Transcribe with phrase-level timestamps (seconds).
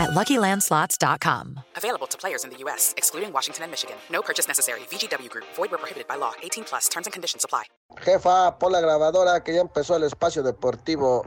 [0.00, 1.60] at LuckyLandSlots.com.
[1.76, 3.96] Available to players in the U.S., excluding Washington and Michigan.
[4.10, 4.80] No purchase necessary.
[4.90, 5.44] VGW Group.
[5.56, 6.32] Void where prohibited by law.
[6.42, 6.88] 18 plus.
[6.88, 7.64] Terms and conditions apply.
[8.00, 11.26] Jefa, pon la grabadora que ya empezó el espacio deportivo.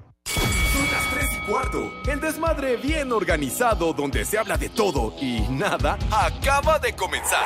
[0.73, 1.91] Son las 3 y cuarto.
[2.07, 7.45] El desmadre bien organizado donde se habla de todo y nada acaba de comenzar.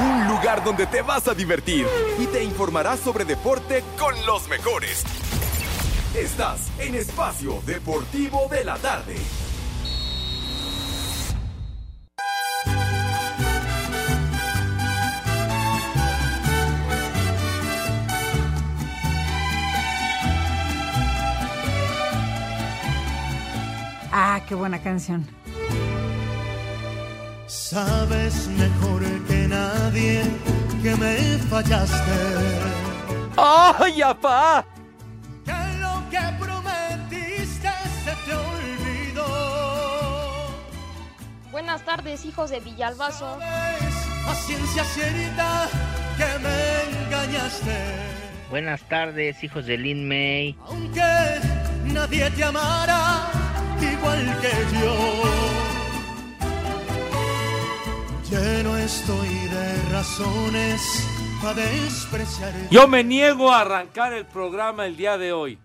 [0.00, 1.86] Un lugar donde te vas a divertir
[2.18, 5.04] y te informarás sobre deporte con los mejores.
[6.14, 9.16] Estás en Espacio Deportivo de la Tarde.
[24.16, 25.26] Ah, qué buena canción.
[27.48, 30.22] Sabes mejor que nadie
[30.84, 31.16] que me
[31.50, 32.12] fallaste.
[33.36, 34.64] ¡Ay, apá!
[35.44, 37.72] Que lo que prometiste
[38.04, 39.26] se te olvidó.
[41.50, 43.36] Buenas tardes, hijos de Villalbazo.
[43.40, 43.94] Sabes
[44.28, 45.68] a ciencia cierta
[46.16, 47.76] que me engañaste.
[48.48, 50.56] Buenas tardes, hijos de Lin May.
[50.68, 51.02] Aunque
[51.92, 53.43] nadie te amara
[53.92, 54.94] igual que yo.
[58.30, 60.80] Lleno estoy de razones
[61.42, 62.52] para despreciar.
[62.70, 65.58] Yo me niego a arrancar el programa el día de hoy.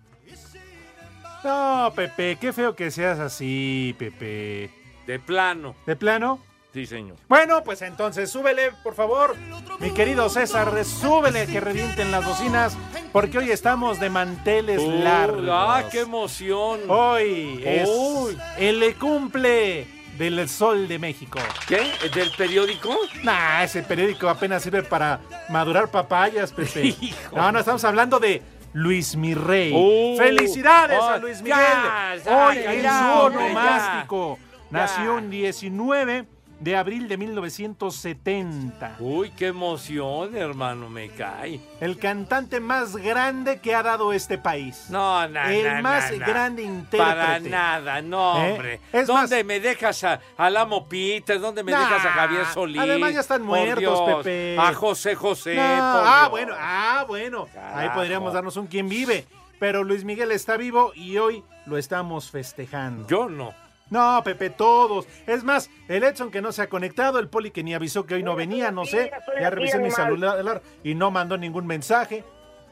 [1.42, 4.70] No, Pepe, qué feo que seas así, Pepe.
[5.06, 5.74] De plano.
[5.86, 6.38] ¿De plano?
[6.72, 7.16] Sí, señor.
[7.28, 9.34] Bueno, pues entonces súbele, por favor.
[9.80, 12.76] Mi querido César, súbele que revienten las bocinas,
[13.12, 15.48] porque hoy estamos de manteles Uy, largos.
[15.50, 16.80] ¡Ah, qué emoción!
[16.88, 18.38] Hoy es Uy.
[18.56, 21.40] el cumple del Sol de México.
[21.66, 21.90] ¿Qué?
[22.14, 22.94] ¿Del periódico?
[23.24, 26.84] Nah, ese periódico apenas sirve para madurar papayas, Pepe.
[27.00, 27.36] Hijo.
[27.36, 28.42] No, no, estamos hablando de
[28.74, 29.72] Luis Mirrey.
[29.74, 30.16] Uh.
[30.18, 31.56] ¡Felicidades a Luis Miguel!
[31.58, 34.38] ya, Hoy ya, en su onomástico.
[34.70, 36.26] Nació el 19
[36.60, 38.96] de abril de 1970.
[38.98, 41.60] Uy, qué emoción, hermano, me cae.
[41.80, 44.86] El cantante más grande que ha dado este país.
[44.90, 46.98] No, no, El más grande intérprete.
[47.04, 48.52] Para nada, no, ¿Eh?
[48.52, 48.80] hombre.
[48.92, 51.40] Es ¿Dónde más- me dejas a, al amo Peter?
[51.40, 52.78] ¿Dónde me Nah, dejas a Javier Solís?
[52.80, 54.00] además ya están muertos, Dios.
[54.18, 54.56] Pepe.
[54.58, 55.56] A José José.
[55.58, 57.46] Ah, bueno, ah, bueno.
[57.74, 59.26] Ahí podríamos darnos un quien vive.
[59.58, 63.06] Pero Luis Miguel está vivo y hoy lo estamos festejando.
[63.08, 63.52] Yo no.
[63.90, 65.06] No, Pepe, todos.
[65.26, 68.14] Es más, el Edson que no se ha conectado, el Poli que ni avisó que
[68.14, 69.10] hoy no venía, no sé.
[69.40, 72.24] Ya revisé mi celular y no mandó ningún mensaje.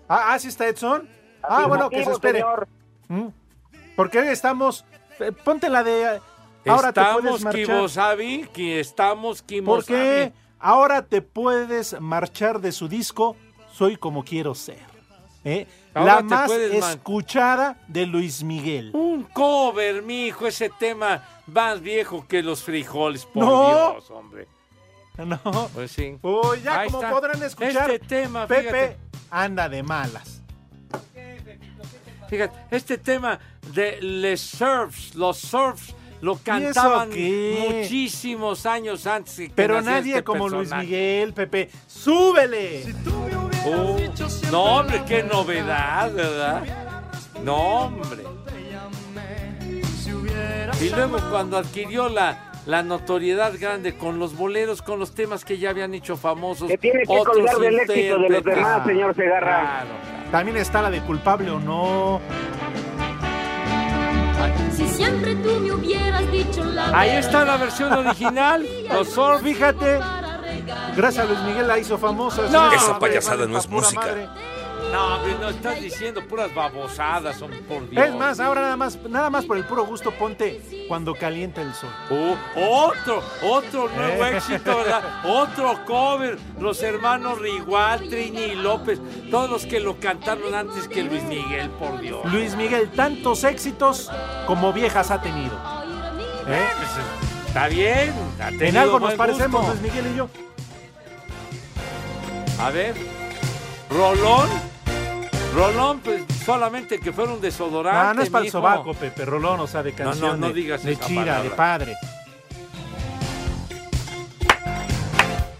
[0.08, 1.08] Ah, ah, sí está Edson.
[1.42, 2.44] Ah, bueno, que se espere.
[3.08, 3.26] ¿Mm?
[3.96, 4.84] Porque hoy estamos.
[5.18, 6.20] eh, Ponte la de.
[6.66, 7.64] Ahora te puedes estamos marchar.
[7.64, 9.98] Kibosabi, que estamos ¿Por Kimosabi.
[9.98, 10.32] qué?
[10.60, 13.36] Ahora te puedes marchar de su disco
[13.72, 14.97] Soy como quiero ser.
[15.44, 15.66] ¿Eh?
[15.94, 18.90] La más puedes escuchada de Luis Miguel.
[18.94, 23.92] Un cover, mijo, ese tema más viejo que los frijoles, por No.
[23.92, 24.46] Dios, hombre.
[25.18, 25.40] No.
[25.74, 26.16] Pues sí.
[26.22, 27.12] Uy, ya Ahí como está.
[27.12, 28.96] podrán escuchar, Este tema, Pepe fíjate.
[29.30, 30.42] anda de malas.
[32.28, 33.38] Fíjate, este tema
[33.72, 40.48] de Les Surfs, los Surfs lo cantaban muchísimos años antes que Pero nadie este como
[40.48, 40.72] Luis.
[40.72, 41.70] Miguel, Pepe.
[41.86, 42.84] ¡Súbele!
[43.66, 43.96] Oh,
[44.50, 46.62] no, hombre, qué novedad, ¿verdad?
[47.44, 48.24] No, hombre.
[50.80, 55.58] Y luego cuando adquirió la, la notoriedad grande con los boleros, con los temas que
[55.58, 56.68] ya habían hecho famosos.
[56.68, 59.60] Que tiene que otros colgar del éxito de los demás, señor Segarra.
[59.60, 62.20] Claro, También está la de culpable o no.
[64.74, 69.42] Si siempre tú me hubieras dicho la Ahí está la versión original, los Surfs.
[69.42, 70.00] Fíjate,
[70.96, 72.42] gracias a Luis Miguel la hizo famosa.
[72.50, 72.72] No.
[72.72, 74.14] Esa Esa payasada no es música.
[74.92, 78.06] No, hombre, no estás diciendo puras babosadas, son por Dios.
[78.06, 81.74] Es más, ahora nada más, nada más por el puro gusto, ponte cuando calienta el
[81.74, 81.90] sol.
[82.10, 82.36] Oh,
[82.86, 84.36] otro, otro nuevo Eh.
[84.36, 85.02] éxito, ¿verdad?
[85.26, 86.38] Otro cover.
[86.58, 88.98] Los hermanos Rigual, Trini y López,
[89.30, 92.20] todos los que lo cantaron antes que Luis Miguel, por Dios.
[92.32, 94.10] Luis Miguel, tantos éxitos
[94.46, 95.54] como viejas ha tenido.
[96.46, 96.66] ¿Eh?
[96.76, 98.12] Pues, Está bien.
[98.40, 99.66] ha En algo nos parecemos.
[99.68, 100.28] Luis Miguel y yo.
[102.60, 102.94] A ver,
[103.90, 104.48] Rolón.
[105.54, 108.06] Rolón, pues solamente que fuera un desodorante.
[108.08, 108.58] No, no es para el mijo.
[108.58, 111.96] sobaco, Pepe Rolón, o sea, de no, no de, digas de esa chira, de padre.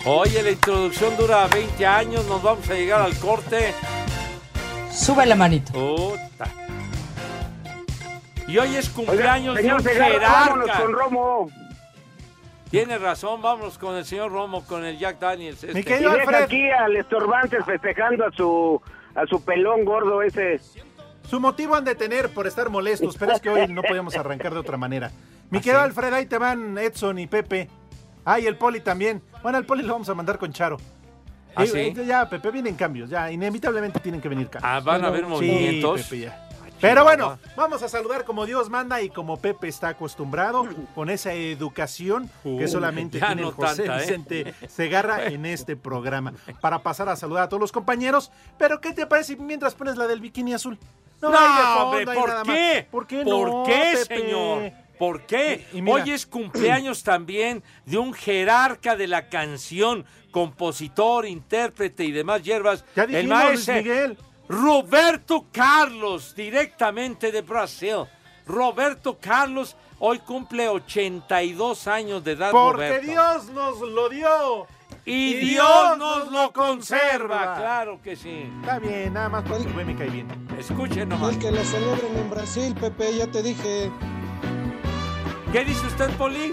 [0.04, 3.74] Oye, la introducción dura 20 años, nos vamos a llegar al corte.
[4.90, 5.72] Sube la manito.
[5.72, 6.46] Puta.
[8.46, 10.82] Y hoy es Oiga, cumpleaños de señor un Segarra, vámonos jerarca.
[10.84, 11.50] con Romo.
[12.70, 15.62] Tiene razón, vámonos con el señor Romo, con el Jack Daniels.
[15.64, 15.80] este.
[15.80, 18.80] Y deja aquí al Estorbantes festejando a su,
[19.18, 20.60] a su pelón gordo ese.
[21.28, 24.52] Su motivo han de tener por estar molestos, pero es que hoy no podíamos arrancar
[24.52, 25.10] de otra manera.
[25.50, 27.68] Mi querido Alfred, ahí te van Edson y Pepe.
[28.24, 29.22] Ah, y el Poli también.
[29.42, 30.78] Bueno, al Poli lo vamos a mandar con Charo.
[31.54, 31.92] ¿Ah, sí?
[31.96, 33.10] y Ya, Pepe, vienen cambios.
[33.10, 34.72] Ya, inevitablemente tienen que venir cambios.
[34.72, 36.02] Ah, ¿van a haber Sí, movimientos?
[36.02, 36.47] Pepe, ya.
[36.80, 41.32] Pero bueno, vamos a saludar como Dios manda y como Pepe está acostumbrado, con esa
[41.32, 44.00] educación que solamente tiene no José tanta, ¿eh?
[44.00, 46.32] Vicente Segarra en este programa.
[46.60, 48.30] Para pasar a saludar a todos los compañeros.
[48.58, 50.78] Pero, ¿qué te parece mientras pones la del bikini azul?
[51.20, 52.42] No, de fondo, ahí ¿por más.
[52.44, 52.86] qué?
[52.90, 54.20] ¿Por qué ¿Por no, qué, Pepe?
[54.20, 54.72] señor?
[54.98, 55.66] ¿Por qué?
[55.72, 62.04] Y- y mira- Hoy es cumpleaños también de un jerarca de la canción, compositor, intérprete
[62.04, 62.84] y demás hierbas.
[62.94, 64.18] Ya el maestro Luis Miguel.
[64.48, 68.06] Roberto Carlos, directamente de Brasil.
[68.46, 72.50] Roberto Carlos hoy cumple 82 años de edad.
[72.50, 73.06] Porque Roberto.
[73.06, 74.66] Dios nos lo dio.
[75.04, 77.54] Y, y Dios Dios nos lo conserva, conserva.
[77.56, 78.50] claro que sí.
[78.60, 80.28] Está bien, nada más porque me cae bien.
[80.58, 81.34] Escuchen nomás.
[81.34, 83.90] El que lo celebren en Brasil, Pepe, ya te dije.
[85.52, 86.52] ¿Qué dice usted, Poli?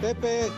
[0.00, 0.50] Pepe,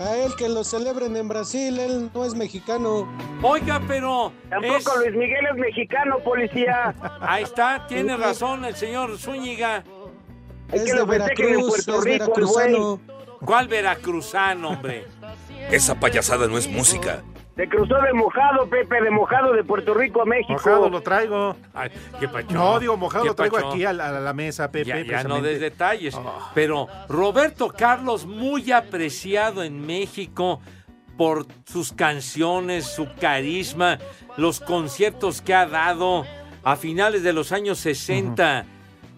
[0.00, 3.06] a él que lo celebren en Brasil, él no es mexicano.
[3.42, 4.32] Oiga, pero.
[4.48, 6.94] Tampoco es- Luis Miguel es mexicano, policía.
[7.20, 9.84] Ahí está, tiene razón el señor Zúñiga.
[10.72, 12.98] Es que lo festejen en Puerto Rico, güey.
[13.44, 15.06] ¿Cuál veracruzano, hombre?
[15.70, 17.22] Esa payasada no es música.
[17.60, 20.54] Se cruzó de mojado, Pepe, de mojado de Puerto Rico a México.
[20.54, 21.54] Mojado lo traigo.
[21.74, 22.54] Ay, ¿qué pacho?
[22.54, 23.72] No, digo, mojado ¿Qué lo traigo pacho?
[23.72, 24.88] aquí a la, a la mesa, Pepe.
[24.88, 26.18] Ya, ya no des detalles.
[26.54, 30.62] Pero Roberto Carlos, muy apreciado en México
[31.18, 33.98] por sus canciones, su carisma,
[34.38, 36.24] los conciertos que ha dado
[36.64, 38.64] a finales de los años 60.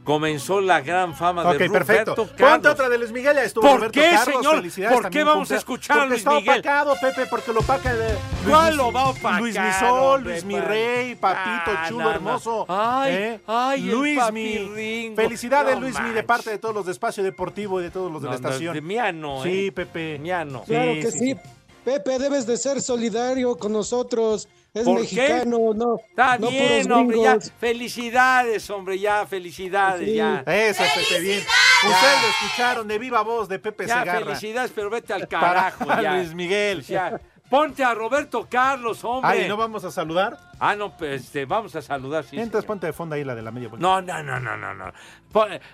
[0.04, 2.14] Comenzó la gran fama Ok, de perfecto.
[2.16, 2.72] Roberto Ponte Carlos.
[2.72, 3.37] otra de Luis Miguel.
[3.37, 4.93] ya Estuvo ¿Por Roberto qué, Carlos, señor?
[4.94, 6.58] ¿Por qué vamos a cumple- escuchar a porque Luis está Miguel?
[6.58, 8.19] opacado, Pepe, porque lo opaca de Luis
[8.49, 11.99] ¿Cuál lo va a opacar, Luis Mi Sol, hombre, Luis Mi Rey, Papito, Ah, chulo,
[12.00, 12.14] no, no.
[12.16, 12.66] hermoso.
[12.69, 13.40] Ay, ¿eh?
[13.46, 15.12] ay, Luis Mi.
[15.14, 18.10] Felicidades, No Luis Mi, de parte de todos los de Espacio Deportivo y de todos
[18.10, 18.75] los de No, la no, estación.
[18.75, 19.72] de mía no, Sí, ¿eh?
[19.72, 20.19] Pepe.
[20.19, 20.64] Mía no.
[20.64, 21.37] Claro que sí.
[21.84, 24.48] Pepe, debes de ser solidario con nosotros.
[24.74, 25.02] Es ¿Por qué?
[25.02, 25.96] mexicano, no.
[26.08, 27.38] Está no bien, hombre, ya.
[27.58, 30.14] Felicidades, hombre, ya, felicidades, Sí.
[30.14, 30.42] ya.
[30.46, 31.40] Eso, Pepe, bien.
[31.84, 34.24] Ustedes lo escucharon de viva voz de Pepe Ya, Segarra.
[34.24, 36.14] felicidades, pero vete al Para carajo, ya.
[36.16, 36.82] Luis Miguel.
[36.84, 37.20] Ya.
[37.50, 39.42] Ponte a Roberto Carlos, hombre.
[39.42, 40.38] Ay, ¿no vamos a saludar?
[40.58, 42.36] Ah, no, pues, este, vamos a saludar, sí.
[42.36, 42.66] Entonces señor.
[42.66, 43.86] ponte de fondo ahí la de la media vuelta.
[43.86, 44.90] No, no, no, no, no, no.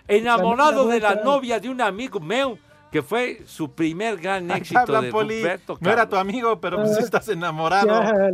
[0.09, 2.59] Enamorado La de la novia de un amigo mío,
[2.91, 5.41] que fue su primer gran Ay, éxito hablan, de Poli.
[5.43, 6.11] Roberto No era Carlos.
[6.11, 7.87] tu amigo, pero pues sí estás enamorado.
[8.03, 8.31] Ya,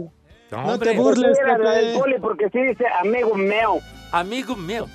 [0.57, 1.99] No, no te burles, Pepe.
[1.99, 3.79] poli porque sí dice amigo mío.
[4.13, 4.87] Amigo mío.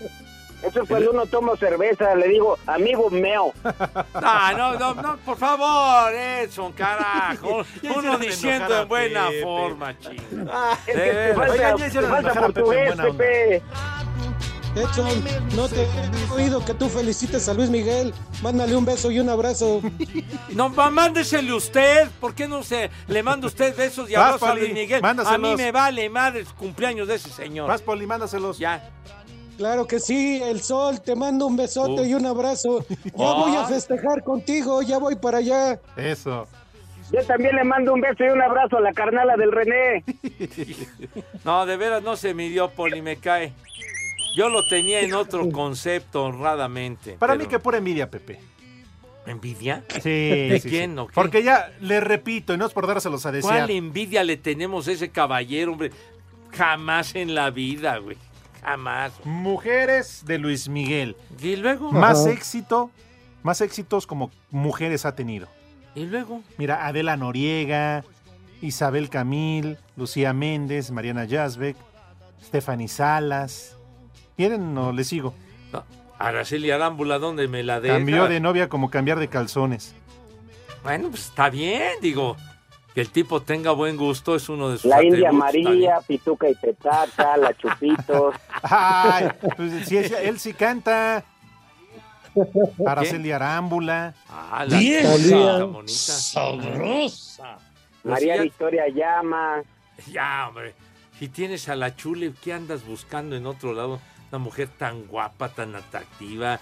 [0.62, 3.54] Eso es cuando uno toma cerveza, le digo amigo mío.
[4.14, 7.64] Ah, no, no, no, por favor, Edson, carajo.
[7.96, 9.44] Uno diciendo en buena Pepe.
[9.44, 10.22] forma, chico.
[10.86, 12.96] Es De que te falta, te falta portugués.
[12.96, 13.62] Pepe.
[14.80, 15.24] Edson,
[15.56, 18.14] no te he oído que tú felicites a Luis Miguel.
[18.42, 19.82] Mándale un beso y un abrazo.
[20.56, 22.08] No, mándesele usted.
[22.20, 25.02] ¿Por qué no se le manda usted besos y abrazos a Luis Miguel?
[25.04, 27.68] A mí me vale madre el cumpleaños de ese señor.
[27.68, 28.58] Vas, Poli, mándaselos.
[28.58, 28.90] Ya.
[29.58, 32.06] Claro que sí, el sol, te mando un besote Uh.
[32.06, 32.86] y un abrazo.
[32.90, 33.34] Ya Ah.
[33.46, 35.80] voy a festejar contigo, ya voy para allá.
[35.98, 36.48] Eso.
[37.12, 40.04] Yo también le mando un beso y un abrazo a la carnala del René.
[41.46, 43.54] No, de veras no se midió, Poli, me cae.
[44.40, 47.18] Yo lo tenía en otro concepto, honradamente.
[47.20, 48.40] Para pero- mí que pura envidia, Pepe.
[49.26, 49.84] ¿Envidia?
[49.96, 50.98] Sí, ¿De sí, quién sí.
[50.98, 51.14] o qué?
[51.14, 53.54] Porque ya, le repito, y no es por dárselos a desear.
[53.54, 55.92] ¿Cuál envidia le tenemos a ese caballero, hombre?
[56.54, 58.16] Jamás en la vida, güey.
[58.64, 59.12] Jamás.
[59.26, 61.18] Mujeres de Luis Miguel.
[61.42, 61.92] ¿Y luego?
[61.92, 62.92] Más éxito,
[63.44, 65.50] más éxitos como mujeres ha tenido.
[65.96, 66.44] ¿Y luego?
[66.58, 68.06] Mira, Adela Noriega,
[68.62, 71.76] Isabel Camil, Lucía Méndez, Mariana Yazbek,
[72.42, 73.76] Stephanie Salas.
[74.40, 75.34] ¿Quieren o le sigo?
[75.74, 75.84] No.
[76.18, 77.96] Araceli Arámbula, ¿dónde me la deja?
[77.96, 79.94] Cambió de novia como cambiar de calzones.
[80.82, 82.38] Bueno, pues está bien, digo.
[82.96, 85.34] Que el tipo tenga buen gusto es uno de sus La India.
[85.34, 88.34] María, Pituca y Petaca, la Chupitos.
[88.64, 89.28] Ay,
[89.58, 91.26] pues, es- él sí canta.
[92.88, 94.14] Araceli Arámbula.
[94.30, 95.92] Ah, la Vieja bonita.
[95.92, 97.58] sabrosa.
[98.04, 99.64] Pues María ya- Victoria Llama.
[100.10, 100.74] Ya, hombre.
[101.20, 104.00] Si tienes a la chule, ¿qué andas buscando en otro lado?
[104.32, 106.60] Una mujer tan guapa, tan atractiva.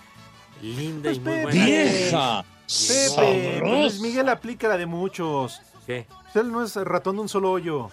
[0.62, 1.44] Linda y Pues, muy Pepe.
[1.44, 1.66] buena.
[1.66, 2.46] ¡Vieja!
[2.88, 5.62] Pepe, pues Luis Miguel aplica la de muchos.
[5.86, 6.06] ¿Qué?
[6.34, 7.90] Él no es ratón de un solo hoyo.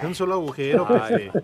[0.00, 1.30] De un solo agujero, Ay.
[1.30, 1.42] Pepe.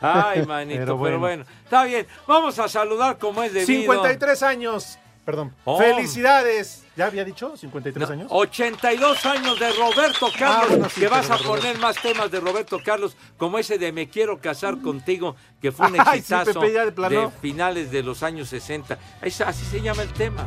[0.00, 1.18] Ay, manito, pero Pero bueno.
[1.18, 1.44] bueno.
[1.64, 3.80] Está bien, vamos a saludar como es debido.
[3.82, 4.98] 53 años.
[5.24, 5.54] Perdón.
[5.64, 5.78] Oh.
[5.78, 6.82] Felicidades.
[6.96, 8.26] ¿Ya había dicho 53 años?
[8.30, 11.48] 82 años de Roberto Carlos, Ah, bueno, sí, que vas a Roberto.
[11.48, 15.86] poner más temas de Roberto Carlos, como ese de Me quiero casar contigo, que fue
[15.88, 18.98] un Ay, exitazo de de, finales de los años 60.
[19.22, 20.46] Es- así se llama el tema.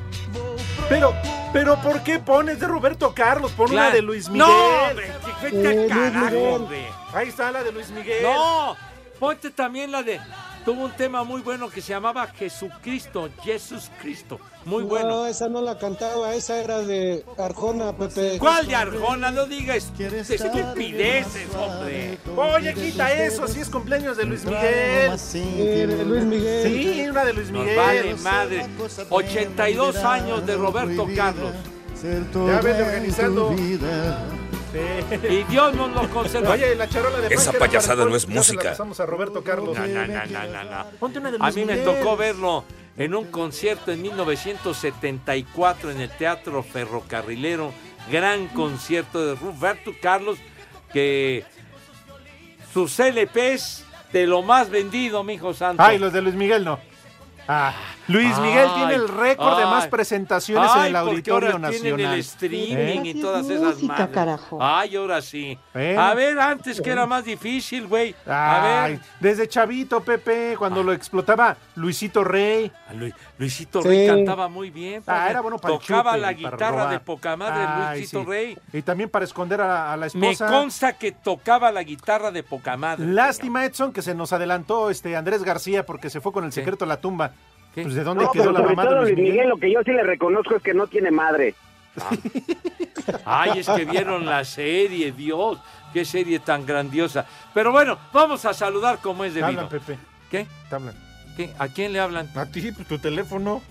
[0.88, 1.14] Pero,
[1.52, 3.52] pero ¿por qué pones de Roberto Carlos?
[3.52, 3.96] Pon una Claro.
[3.96, 4.48] de Luis Miguel.
[4.48, 6.88] No, hombre, al Eh, carajo, hombre.
[7.14, 8.24] Ahí está la de Luis Miguel.
[8.24, 8.78] No,
[9.20, 10.22] ponte también la de...
[10.68, 14.38] Tuvo un tema muy bueno que se llamaba Jesucristo, Jesús Cristo.
[14.66, 15.08] Muy bueno.
[15.08, 18.38] No, esa no la cantaba, esa era de Arjona, Pepe.
[18.38, 19.32] ¿Cuál de Arjona?
[19.32, 22.18] No digas estupideces, hombre.
[22.36, 25.18] Oye, quita eso, si es cumpleaños de Luis Miguel.
[25.18, 26.74] Sí, de Luis Miguel.
[26.74, 27.78] Sí, una de Luis Nos Miguel.
[27.78, 28.66] vale madre.
[29.10, 31.54] 82 años de Roberto Carlos.
[32.04, 33.56] Ya vete organizando.
[35.30, 36.52] Y Dios nos lo conserva.
[36.52, 38.70] Oye, la charola de Esa payasada no es música.
[38.72, 39.78] pasamos a Roberto Carlos.
[39.78, 40.86] No, no, no, no, no, no.
[41.00, 42.64] Ponte una de A Luis mí me tocó verlo
[42.98, 47.72] en un concierto en 1974 en el Teatro Ferrocarrilero.
[48.12, 50.38] Gran concierto de Roberto Carlos,
[50.94, 51.44] que
[52.74, 53.84] sus LPs
[54.14, 55.84] de lo más vendido, mijo santo.
[55.84, 56.80] Ay, los de Luis Miguel no.
[57.50, 57.74] Ah,
[58.08, 61.92] Luis Miguel Ay, tiene el récord de más presentaciones Ay, en el Auditorio ahora tienen
[61.94, 62.14] Nacional.
[62.14, 63.02] el streaming ¿Eh?
[63.04, 64.40] y todas esas madres.
[64.60, 65.58] Ay, ahora sí.
[65.74, 65.96] ¿Eh?
[66.00, 68.16] A ver, antes que era más difícil, güey.
[68.26, 69.00] A ver.
[69.20, 72.72] desde chavito, Pepe, cuando lo explotaba Luisito Rey.
[72.90, 73.88] A Lu- Luisito Sí.
[73.90, 75.04] Rey cantaba muy bien.
[75.06, 78.26] Ah, era bueno para Tocaba chupe la guitarra de poca madre Ay, Luisito sí.
[78.26, 78.58] Rey.
[78.74, 80.48] Y también para esconder a, a la Me esposa.
[80.52, 83.06] consta que tocaba la guitarra de poca madre.
[83.06, 86.86] Lástima, Edson, que se nos adelantó este Andrés García porque se fue con el secreto
[86.86, 87.34] a la tumba.
[87.84, 89.50] Pues de dónde No, quedó pero la sobre mamá todo Luis Luis Miguel, Miguel.
[89.50, 91.56] lo que yo sí le reconozco es que no tiene madre.
[93.26, 95.60] Ay, es que vieron la serie, Dios,
[95.94, 97.26] qué serie tan grandiosa.
[97.54, 99.48] Pero bueno, vamos a saludar como es debido.
[99.50, 99.98] hablan, Pepe.
[100.30, 100.46] ¿Qué?
[100.70, 100.96] Te hablan.
[101.36, 101.52] ¿Qué?
[101.58, 102.30] ¿A quién le hablan?
[102.36, 103.62] A ti, pues, tu teléfono.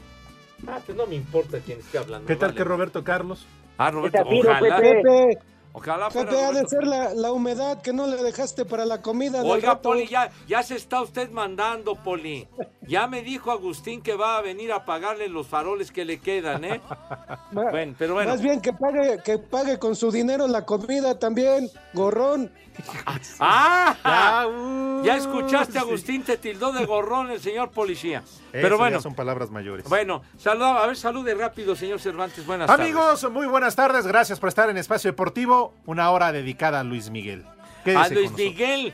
[0.67, 2.27] Ah, pues no me importa quién esté hablando.
[2.27, 2.59] ¿Qué tal vale.
[2.59, 3.47] que Roberto Carlos?
[3.79, 4.79] Ah, Roberto, ojalá.
[4.81, 5.39] Pepe.
[5.79, 9.03] Ojalá fuera Pepe, ha de ser la, la humedad que no le dejaste para la
[9.03, 9.43] comida.
[9.43, 9.91] Oiga, rato.
[9.91, 12.49] Poli, ya, ya se está usted mandando, Poli.
[12.89, 16.65] Ya me dijo Agustín que va a venir a pagarle los faroles que le quedan,
[16.65, 16.81] ¿eh?
[17.53, 18.31] Bueno, pero bueno.
[18.31, 22.51] Más bien que pague, que pague con su dinero la comida también, gorrón.
[23.41, 23.97] ¡Ah!
[24.05, 25.79] Ya, uh, Ya escuchaste, sí.
[25.79, 28.19] Agustín, te tildó de gorrón el señor policía.
[28.19, 29.89] Eso Pero ya bueno, son palabras mayores.
[29.89, 32.47] bueno, saluda, a ver, salude rápido, señor Cervantes.
[32.47, 32.85] Buenas tardes.
[32.87, 34.07] Amigos, muy buenas tardes.
[34.07, 35.66] Gracias por estar en Espacio Deportivo.
[35.87, 37.45] Una hora dedicada a Luis Miguel.
[37.47, 38.39] A Quédese Luis con nosotros.
[38.39, 38.93] Miguel,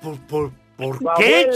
[0.00, 1.50] ¿por, por, por Su qué?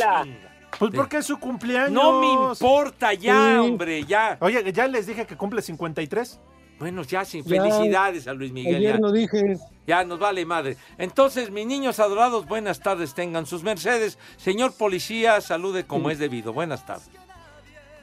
[0.79, 1.91] Pues porque es su cumpleaños.
[1.91, 3.59] No me importa ya, Sí.
[3.59, 4.37] hombre, ya.
[4.41, 6.39] Oye, ya les dije que cumple 53.
[6.79, 7.61] Bueno, ya sin Ya.
[7.63, 8.77] felicidades a Luis Miguel.
[8.77, 8.99] Ayer ya.
[9.01, 9.57] lo dije.
[9.87, 10.77] Ya nos vale madre.
[10.99, 14.19] Entonces, mis niños adorados, buenas tardes, tengan sus mercedes.
[14.37, 16.53] Señor policía, salude como es debido.
[16.53, 17.09] Buenas tardes.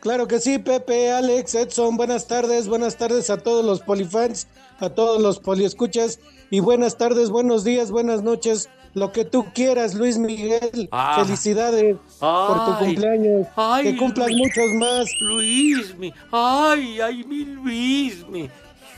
[0.02, 4.48] Claro que sí, Pepe, Alex, Edson, buenas tardes, buenas tardes a todos los polifans,
[4.80, 9.94] a todos los poliescuchas y buenas tardes, buenos días, buenas noches, lo que tú quieras,
[9.94, 10.88] Luis Miguel.
[10.92, 11.22] Ah.
[11.24, 13.48] Felicidades por tu cumpleaños.
[13.56, 14.42] Ay, que cumplas Luis.
[14.42, 15.10] muchos más.
[15.20, 18.50] Luismi, ay, ay, mi Luismi.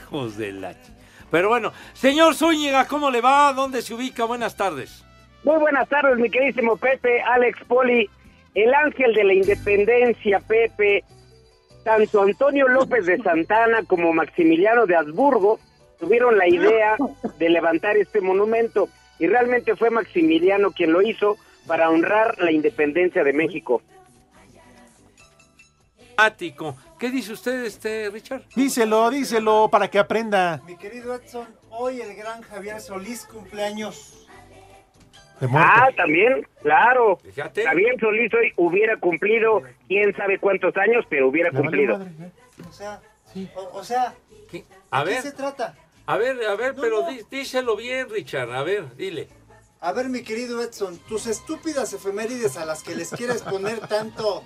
[0.01, 0.75] Hijos de la...
[1.31, 3.51] Pero bueno, señor Zúñiga, ¿cómo le va?
[3.53, 4.25] ¿Dónde se ubica?
[4.25, 5.03] Buenas tardes.
[5.43, 8.09] Muy buenas tardes, mi queridísimo Pepe, Alex Poli,
[8.53, 11.03] el ángel de la independencia, Pepe.
[11.83, 15.59] Tanto Antonio López de Santana como Maximiliano de Habsburgo
[15.99, 16.95] tuvieron la idea
[17.37, 18.89] de levantar este monumento
[19.19, 23.81] y realmente fue Maximiliano quien lo hizo para honrar la independencia de México.
[26.15, 26.75] Ático.
[26.97, 28.41] ¿Qué dice usted, este, Richard?
[28.55, 30.61] Díselo, díselo para que aprenda.
[30.65, 34.27] Mi querido Edson, hoy el gran Javier Solís cumpleaños.
[35.39, 35.47] De.
[35.53, 37.17] Ah, también, claro.
[37.17, 37.63] Fíjate.
[37.63, 41.99] Javier Solís hoy hubiera cumplido quién sabe cuántos años, pero hubiera cumplido.
[41.99, 42.31] madre, ¿eh?
[42.67, 42.99] O sea,
[43.55, 44.15] o, o sea,
[44.49, 44.59] ¿Qué?
[44.59, 45.75] ¿de A qué ver, se trata?
[46.07, 47.09] A ver, a ver, No, pero no.
[47.09, 48.51] dí- díselo bien, Richard.
[48.51, 49.27] A ver, dile.
[49.79, 54.43] A ver, mi querido Edson, tus estúpidas efemérides a las que les quieres poner tanto,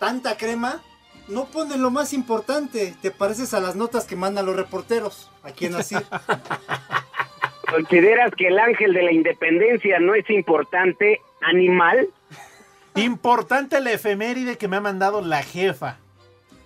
[0.00, 0.82] tanta crema,
[1.28, 2.94] no ponen lo más importante.
[3.00, 5.30] Te pareces a las notas que mandan los reporteros.
[5.44, 5.94] ¿A quién así?
[7.70, 12.08] ¿Consideras que el ángel de la independencia no es importante, animal?
[12.94, 15.98] Importante la efeméride que me ha mandado la jefa.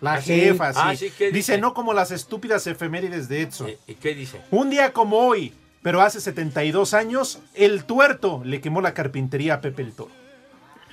[0.01, 0.81] La ¿Ah, jefa, sí.
[0.83, 1.53] Ah, sí, ¿qué dice?
[1.53, 1.59] dice?
[1.59, 3.71] no como las estúpidas efemérides de Edson.
[3.87, 4.41] ¿Y qué dice?
[4.51, 5.53] Un día como hoy,
[5.83, 10.11] pero hace 72 años, el tuerto le quemó la carpintería a Pepe el Toro.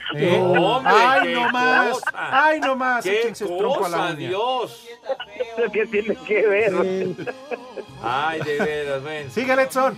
[0.16, 0.40] ¿Eh?
[0.40, 1.94] Hombre, ¡Ay, no más!
[1.94, 2.12] cosa.
[2.14, 3.04] ¡Ay, no más!
[3.04, 4.16] ¡Qué trompo a la cosa.
[4.16, 4.88] Dios!
[5.74, 6.74] ¿Qué tiene que ver?
[8.04, 9.32] Ay, de veras, ven.
[9.32, 9.98] Sigue, Edson.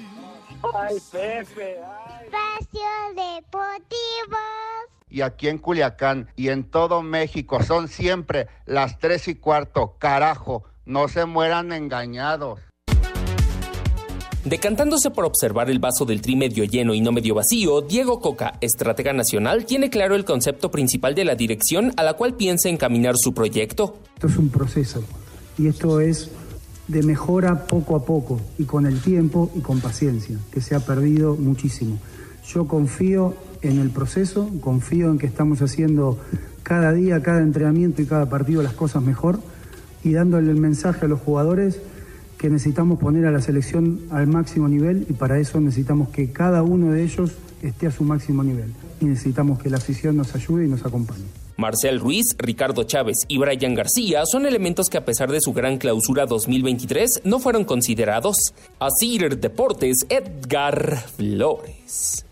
[0.73, 1.79] Ay, Pepe.
[2.23, 4.37] Espacio Deportivo.
[5.09, 9.95] Y aquí en Culiacán y en todo México son siempre las tres y cuarto.
[9.99, 12.59] Carajo, no se mueran engañados.
[14.43, 18.53] Decantándose por observar el vaso del tri medio lleno y no medio vacío, Diego Coca,
[18.61, 23.15] estratega nacional, tiene claro el concepto principal de la dirección a la cual piensa encaminar
[23.17, 23.97] su proyecto.
[24.15, 25.03] Esto es un proceso
[25.57, 26.31] y esto es
[26.87, 30.79] de mejora poco a poco y con el tiempo y con paciencia, que se ha
[30.79, 31.99] perdido muchísimo.
[32.47, 36.17] Yo confío en el proceso, confío en que estamos haciendo
[36.63, 39.39] cada día, cada entrenamiento y cada partido las cosas mejor
[40.03, 41.79] y dándole el mensaje a los jugadores
[42.37, 46.63] que necesitamos poner a la selección al máximo nivel y para eso necesitamos que cada
[46.63, 50.65] uno de ellos esté a su máximo nivel y necesitamos que la afición nos ayude
[50.65, 51.25] y nos acompañe.
[51.57, 55.79] Marcel Ruiz, Ricardo Chávez y Brian García son elementos que a pesar de su gran
[55.79, 58.53] clausura 2023 no fueron considerados.
[58.79, 62.26] Asir Deportes, Edgar Flores.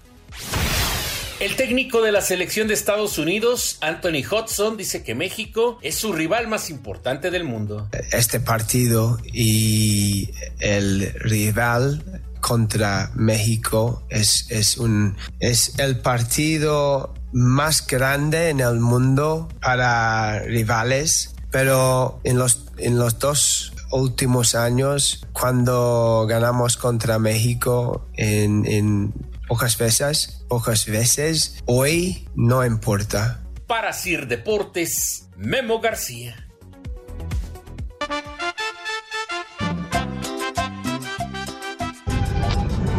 [1.41, 6.13] El técnico de la selección de Estados Unidos, Anthony Hudson, dice que México es su
[6.13, 7.89] rival más importante del mundo.
[8.13, 18.49] este partido y el rival contra México es, es, un, es el partido más grande
[18.49, 26.77] en el mundo para rivales, pero en los, en los dos últimos años, cuando ganamos
[26.77, 29.13] contra México en, en
[29.49, 33.43] pocas veces, pocas veces, hoy no importa.
[33.67, 36.35] Para Sir Deportes, Memo García.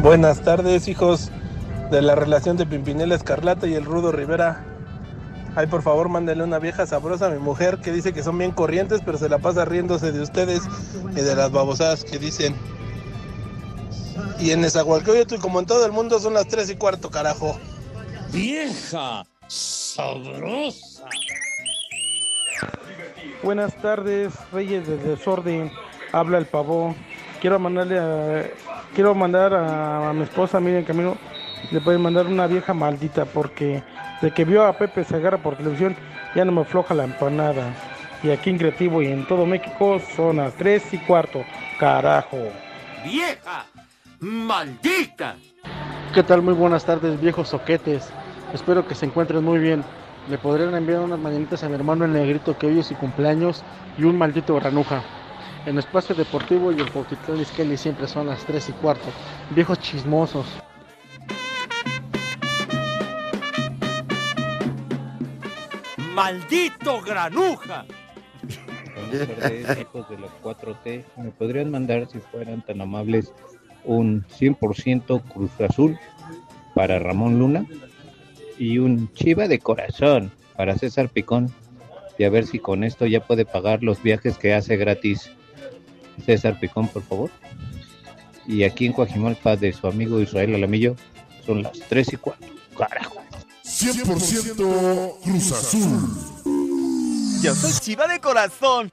[0.03, 1.31] Buenas tardes, hijos
[1.91, 4.65] de la relación de Pimpinela Escarlata y el Rudo Rivera.
[5.57, 8.53] Ay, por favor, mándenle una vieja sabrosa a mi mujer que dice que son bien
[8.53, 10.63] corrientes, pero se la pasa riéndose de ustedes
[11.13, 12.55] y de las babosadas que dicen.
[14.39, 17.59] Y en Nezahualcóyotl, como en todo el mundo, son las 3 y cuarto, carajo.
[18.33, 21.05] Vieja sabrosa.
[23.43, 25.71] Buenas tardes, Reyes del Desorden.
[26.13, 26.95] Habla el pavo.
[27.41, 28.51] Quiero mandarle a,
[28.95, 31.17] quiero mandar a, a mi esposa, miren camino,
[31.71, 33.83] le pueden mandar una vieja maldita porque
[34.23, 35.97] de que vio a Pepe Segarra por televisión
[36.35, 37.75] ya no me afloja la empanada.
[38.23, 41.45] Y aquí en Creativo y en todo México son las 3 y cuarto,
[41.79, 42.39] carajo.
[43.05, 43.67] ¡Vieja!
[44.21, 45.37] ¡Maldita!
[46.15, 46.41] ¿Qué tal?
[46.41, 48.09] Muy buenas tardes, viejos soquetes.
[48.55, 49.85] Espero que se encuentren muy bien.
[50.31, 53.63] Le podrían enviar unas mañanitas a mi hermano el negrito que hoy es su cumpleaños
[53.99, 55.03] y un maldito granuja.
[55.67, 59.09] En Espacio Deportivo y el Poquitlán Isqueli siempre son las 3 y cuarto.
[59.51, 60.47] Viejos chismosos.
[66.15, 67.85] ¡Maldito granuja!
[68.95, 71.05] Buenas tardes, hijos de la 4T.
[71.19, 73.35] ¿Me podrían mandar, si fueran tan amables,
[73.87, 75.99] un 100% Cruz Azul
[76.75, 77.67] para Ramón Luna
[78.59, 81.53] y un Chiva de corazón para César Picón?
[82.19, 85.31] Y a ver si con esto ya puede pagar los viajes que hace gratis
[86.25, 87.31] César Picón, por favor.
[88.47, 90.97] Y aquí en Coajimalpa de su amigo Israel Alamillo
[91.45, 92.47] son las 3 y 4.
[92.77, 93.23] Carajo.
[93.65, 96.37] 100% Cruz Azul.
[97.43, 98.91] Yo soy chiva de corazón.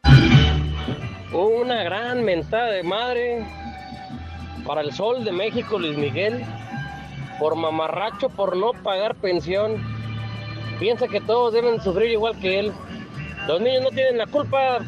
[1.32, 3.44] Una gran mentada de madre
[4.66, 6.44] para el sol de México, Luis Miguel,
[7.40, 9.84] por mamarracho, por no pagar pensión.
[10.80, 12.74] Piensa que todos deben sufrir igual que él.
[13.48, 14.80] Los niños no tienen la culpa.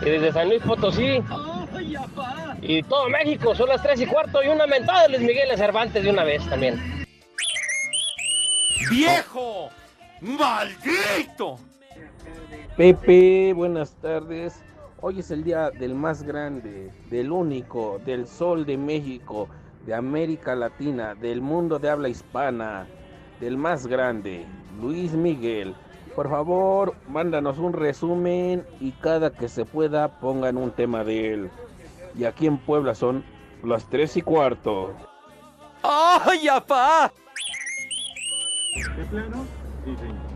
[0.00, 1.22] Y desde San Luis Potosí
[2.62, 6.02] y todo México son las 3 y cuarto y una mentada de Luis Miguel Cervantes
[6.02, 6.80] de una vez también.
[8.90, 9.70] ¡Viejo!
[10.20, 11.58] ¡Maldito!
[12.76, 14.62] Pepe, buenas tardes.
[15.02, 19.48] Hoy es el día del más grande, del único, del sol de México,
[19.86, 22.86] de América Latina, del mundo de habla hispana,
[23.40, 24.44] del más grande,
[24.78, 25.74] Luis Miguel.
[26.14, 31.50] Por favor, mándanos un resumen y cada que se pueda pongan un tema de él.
[32.14, 33.24] Y aquí en Puebla son
[33.64, 34.92] las tres y cuarto.
[35.82, 37.10] ¡Ay, apá!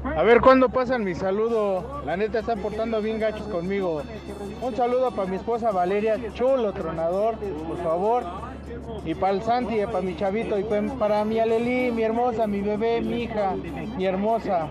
[0.04, 2.02] A ver cuándo pasan mi saludo.
[2.04, 4.02] La neta están portando bien gachos conmigo.
[4.60, 8.24] Un saludo para mi esposa Valeria, chulo tronador, por favor.
[9.04, 10.64] Y para el Santi, para mi chavito, y
[10.98, 13.54] para mi Aleli, mi hermosa, mi bebé, mi hija,
[13.96, 14.68] mi hermosa,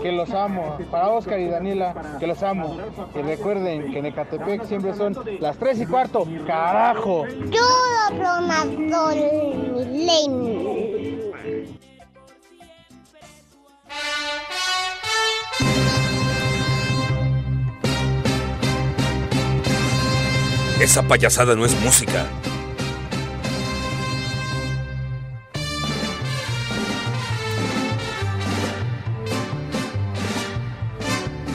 [0.00, 0.76] que los amo.
[0.90, 2.76] Para Oscar y Daniela, que los amo.
[3.14, 6.26] Y recuerden que en Ecatepec siempre son las 3 y cuarto.
[6.46, 7.24] ¡Carajo!
[7.50, 9.16] Chulo tronador,
[20.84, 22.26] Esa payasada no es música.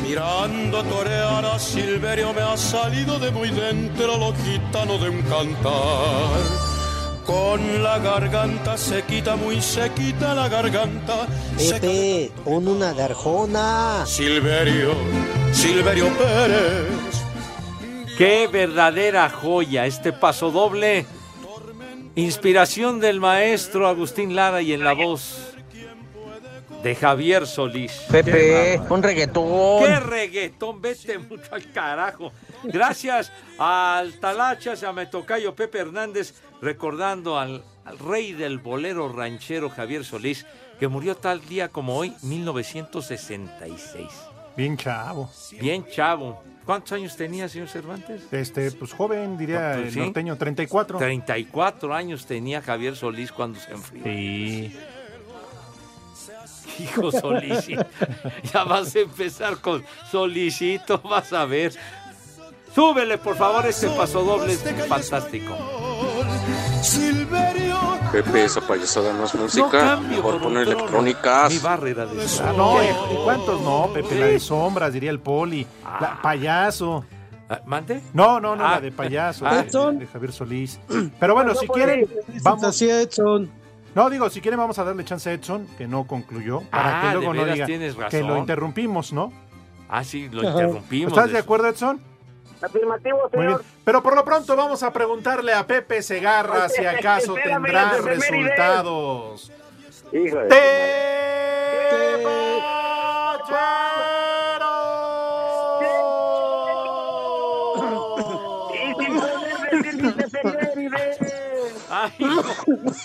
[0.01, 6.39] Mirando torear a Silverio me ha salido de muy dentro lo gitano de un cantar.
[7.23, 11.27] Con la garganta se quita muy sequita la garganta.
[11.55, 14.07] Pepe, pon una garjona.
[14.07, 14.95] Silverio,
[15.53, 17.08] Silverio Pérez.
[18.19, 21.05] Qué verdadera joya este paso doble.
[22.15, 25.53] Inspiración del maestro Agustín Lara y en la voz
[26.83, 27.93] de Javier Solís.
[28.11, 29.85] Pepe, un reggaetón.
[29.85, 30.81] ¡Qué reggaetón!
[30.81, 32.33] Vete mucho al carajo.
[32.63, 40.03] Gracias al Talachas, a Metocayo Pepe Hernández, recordando al, al rey del bolero ranchero Javier
[40.03, 40.45] Solís,
[40.77, 44.09] que murió tal día como hoy, 1966.
[44.57, 45.31] Bien chavo.
[45.61, 46.43] Bien chavo.
[46.69, 48.31] ¿Cuántos años tenía, señor Cervantes?
[48.31, 49.99] Este, pues joven, diría Pues el sí.
[50.01, 50.99] norteño, 34.
[50.99, 54.03] 34 años tenía Javier Solís cuando se enfrió.
[54.03, 54.77] Sí.
[56.83, 57.83] Hijo Solicito.
[58.53, 61.73] ya vas a empezar con Solicito, vas a ver.
[62.75, 65.57] Súbele, por favor, este paso doble es fantástico.
[66.83, 67.48] Silverio.
[68.11, 69.69] Pepe, esa payasada no es No música.
[69.69, 71.51] cambio, Mejor poner electrónicas.
[71.53, 74.19] Mi barrera de Ah, no, ¿y cuántos no, Pepe?
[74.19, 75.65] La de sombras, diría el poli.
[75.99, 77.05] La payaso.
[77.65, 78.01] ¿Mande?
[78.13, 78.71] No, no, no, Ah.
[78.71, 79.61] la de payaso, Ah.
[79.63, 80.79] de, de Javier Solís.
[81.19, 82.07] Pero bueno, si quieren,
[82.41, 82.81] vamos.
[82.81, 83.49] Edson.
[83.95, 87.01] No, digo, si quieren, vamos a darle chance a Edson, que no concluyó, para Ah,
[87.01, 89.31] que de luego no diga tienes que lo interrumpimos, ¿no?
[89.87, 91.11] Ah, sí, lo interrumpimos.
[91.13, 91.99] ¿Estás de acuerdo, Edson?
[92.61, 93.63] Afirmativo, señor.
[93.85, 99.51] Pero por lo pronto vamos a preguntarle a Pepe Segarra si acaso tendrá resultados.
[100.11, 100.49] De-
[112.01, 112.11] Ay.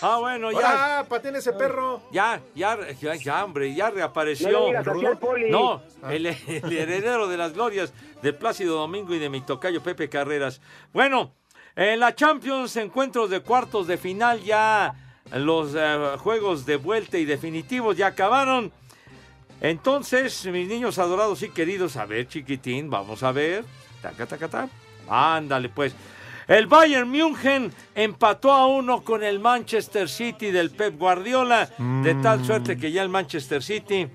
[0.02, 0.98] Ah, bueno, ya.
[1.00, 2.02] Ah, pateen ese perro.
[2.12, 4.50] Ya, ya, ya, ya, hombre, ya reapareció.
[4.50, 5.50] No le digas así al poli.
[5.50, 10.08] No, el, el heredero de las glorias de Plácido Domingo y de mi tocayo Pepe
[10.08, 10.60] Carreras.
[10.92, 11.32] Bueno,
[11.76, 14.94] en la Champions, encuentros de cuartos de final, ya
[15.32, 18.72] los eh, juegos de vuelta y definitivos ya acabaron.
[19.60, 23.64] Entonces, mis niños adorados y queridos, a ver, chiquitín, vamos a ver.
[24.02, 24.68] Taca, taca, taca.
[25.08, 25.94] Ándale, pues.
[26.46, 31.70] El Bayern München empató a uno con el Manchester City del Pep Guardiola,
[32.02, 34.08] de tal suerte que ya el Manchester City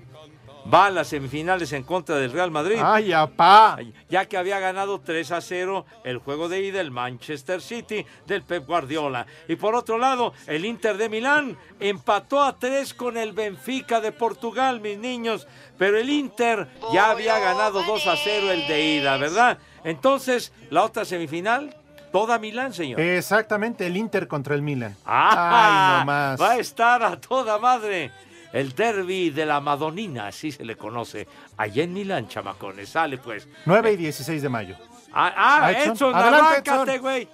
[0.72, 2.78] va a las semifinales en contra del Real Madrid.
[2.82, 3.78] Ay, apá.
[4.08, 8.42] Ya que había ganado 3 a 0 el juego de ida el Manchester City del
[8.42, 9.26] Pep Guardiola.
[9.48, 14.12] Y por otro lado, el Inter de Milán empató a 3 con el Benfica de
[14.12, 15.48] Portugal, mis niños.
[15.78, 19.58] Pero el Inter ya había ganado 2 a 0 el de ida, ¿verdad?
[19.82, 21.74] Entonces, la otra semifinal,
[22.12, 23.00] toda Milán, señor.
[23.00, 24.96] Exactamente, el Inter contra el Milan.
[25.04, 25.96] ¡Ah!
[25.96, 26.40] Ay, no más.
[26.40, 28.10] Va a estar a toda madre.
[28.52, 31.28] El derby de la Madonina, así se le conoce.
[31.56, 32.88] Allá en Milán, chamacones.
[32.88, 33.46] Sale pues.
[33.64, 34.76] 9 y 16 de mayo.
[35.12, 35.92] Ah, ah, Ah, Edson.
[35.92, 37.28] Edson, arráncate, güey.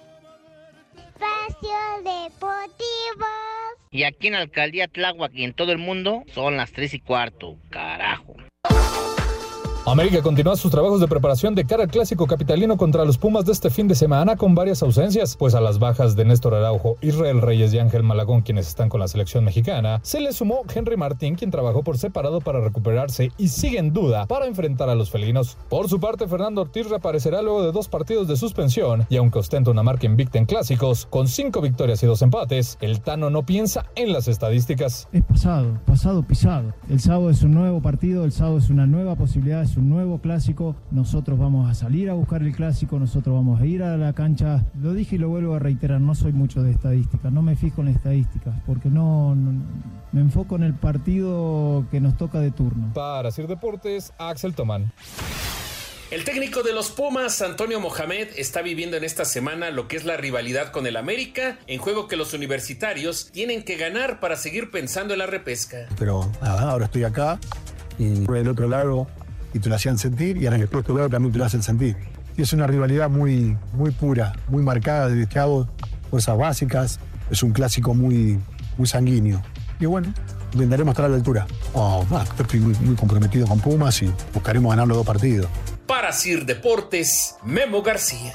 [0.95, 3.25] Espacio Deportivo.
[3.89, 6.99] Y aquí en la Alcaldía Tláhuac y en todo el mundo son las tres y
[6.99, 7.57] cuarto.
[7.71, 8.35] Carajo.
[9.89, 13.53] América continúa sus trabajos de preparación de cara al clásico capitalino contra los Pumas de
[13.53, 17.41] este fin de semana con varias ausencias, pues a las bajas de Néstor Araujo, Israel
[17.41, 21.35] Reyes y Ángel Malagón, quienes están con la selección mexicana, se le sumó Henry Martín,
[21.35, 25.55] quien trabajó por separado para recuperarse y sigue en duda para enfrentar a los felinos.
[25.69, 29.71] Por su parte, Fernando Ortiz reaparecerá luego de dos partidos de suspensión y aunque ostenta
[29.71, 33.85] una marca invicta en clásicos, con cinco victorias y dos empates, el Tano no piensa
[33.95, 35.07] en las estadísticas.
[35.13, 36.73] Es pasado, pasado pisado.
[36.89, 40.75] El sábado es un nuevo partido, el sábado es una nueva posibilidad, un nuevo clásico.
[40.91, 44.65] Nosotros vamos a salir a buscar el clásico, nosotros vamos a ir a la cancha.
[44.81, 47.81] Lo dije y lo vuelvo a reiterar, no soy mucho de estadísticas, no me fijo
[47.81, 49.61] en estadísticas, porque no, no-
[50.11, 52.91] me enfoco en el partido que nos toca de turno.
[52.93, 54.91] Para Sir Deportes, Axel Tomán.
[56.09, 60.05] El técnico de los Pumas, Antonio Mohamed, está viviendo en esta semana lo que es
[60.05, 64.71] la rivalidad con el América, en juego que los universitarios tienen que ganar para seguir
[64.71, 65.79] pensando en la repesca.
[65.99, 67.37] Pero nada, ahora estoy acá
[67.99, 69.07] y por el otro lado
[69.53, 71.63] y te lo hacían sentir y ahora en el otro lado también te lo hacen
[71.63, 71.95] sentir.
[72.35, 75.67] Y es una rivalidad muy, muy pura, muy marcada de Thiago,
[76.09, 76.99] fuerzas básicas,
[77.31, 78.39] es un clásico muy,
[78.77, 79.41] muy sanguíneo.
[79.79, 80.13] Y bueno,
[80.53, 81.47] intentaremos estar a la altura.
[81.73, 85.47] Oh, va, estoy muy, muy comprometido con Pumas y buscaremos ganar los dos partidos.
[85.87, 88.33] Para Sir Deportes, Memo García.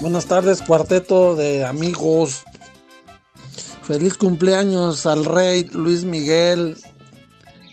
[0.00, 2.44] Buenas tardes, cuarteto de amigos.
[3.92, 6.78] Feliz cumpleaños al rey Luis Miguel.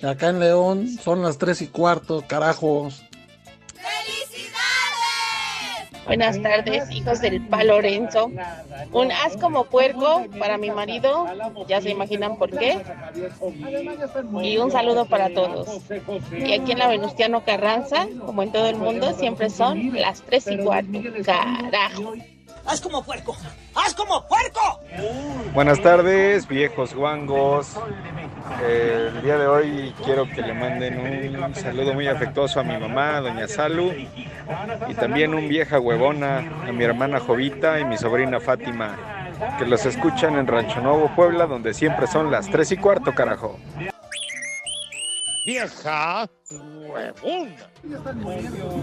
[0.04, 3.06] Acá en León son las tres y cuarto, carajos.
[6.06, 8.30] Buenas tardes, hijos del Pa Lorenzo.
[8.92, 11.26] Un as como puerco para mi marido,
[11.70, 12.82] ya se imaginan por qué.
[14.42, 15.70] Y un saludo para todos.
[16.38, 20.48] Y aquí en la Venustiano Carranza, como en todo el mundo, siempre son las tres
[20.48, 21.00] y cuarto.
[21.24, 22.16] Carajo.
[22.66, 23.36] ¡Haz como puerco!
[23.76, 24.80] ¡Haz como puerco!
[25.54, 27.76] Buenas tardes, viejos guangos.
[28.64, 32.78] Eh, el día de hoy quiero que le manden un saludo muy afectuoso a mi
[32.78, 33.92] mamá, doña Salu,
[34.88, 38.98] y también un vieja huevona a mi hermana Jovita y mi sobrina Fátima,
[39.58, 43.60] que los escuchan en Rancho Nuevo, Puebla, donde siempre son las tres y cuarto, carajo.
[45.46, 47.56] Vieja huevona.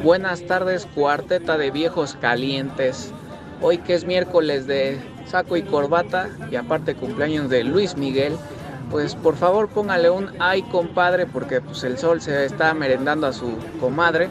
[0.02, 3.12] Buenas tardes, cuarteta de viejos calientes.
[3.60, 8.36] Hoy que es miércoles de saco y corbata y aparte cumpleaños de Luis Miguel,
[8.90, 13.32] pues por favor póngale un ay compadre porque pues el sol se está merendando a
[13.32, 14.28] su comadre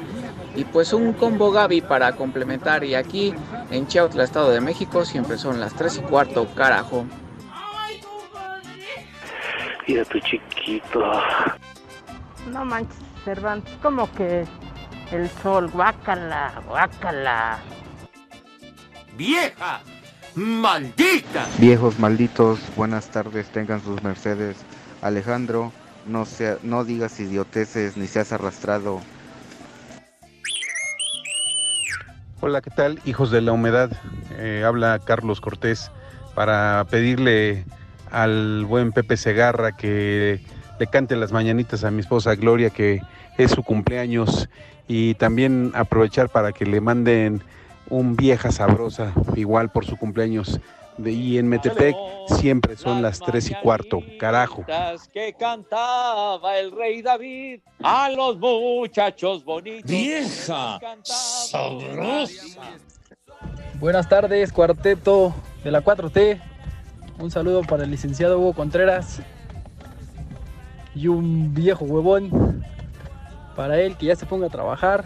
[0.56, 3.34] y pues un combo Gaby para complementar y aquí
[3.72, 7.06] en Chiautla, Estado de México siempre son las 3 y cuarto, carajo.
[9.88, 11.12] Mira tu chiquito.
[12.52, 14.46] No manches, Cervantes, como que
[15.12, 17.60] el sol, guácala, guácala.
[19.18, 19.82] ¡Vieja!
[20.36, 21.48] ¡Maldita!
[21.58, 24.58] Viejos malditos, buenas tardes, tengan sus mercedes.
[25.02, 25.72] Alejandro,
[26.06, 29.00] no, sea, no digas idioteces ni seas arrastrado.
[32.42, 33.00] Hola, ¿qué tal?
[33.06, 33.90] Hijos de la humedad.
[34.38, 35.90] Eh, habla Carlos Cortés
[36.34, 37.64] para pedirle
[38.12, 40.42] al buen Pepe Segarra que
[40.78, 43.02] le cante las mañanitas a mi esposa Gloria, que
[43.38, 44.50] es su cumpleaños,
[44.90, 47.42] y también aprovechar para que le manden
[47.90, 50.60] un vieja sabrosa, igual por su cumpleaños.
[50.98, 51.94] De, y en Metepec
[52.40, 54.66] siempre son las tres y cuarto, carajo.
[55.12, 59.92] que cantaba el rey David a los muchachos bonitos.
[59.92, 62.78] Vieja sabrosa.
[63.80, 66.42] Buenas tardes, cuarteto de la 4T.
[67.20, 69.22] Un saludo para el licenciado Hugo Contreras
[70.96, 72.64] y un viejo huevón
[73.56, 75.06] para él que ya se ponga a trabajar.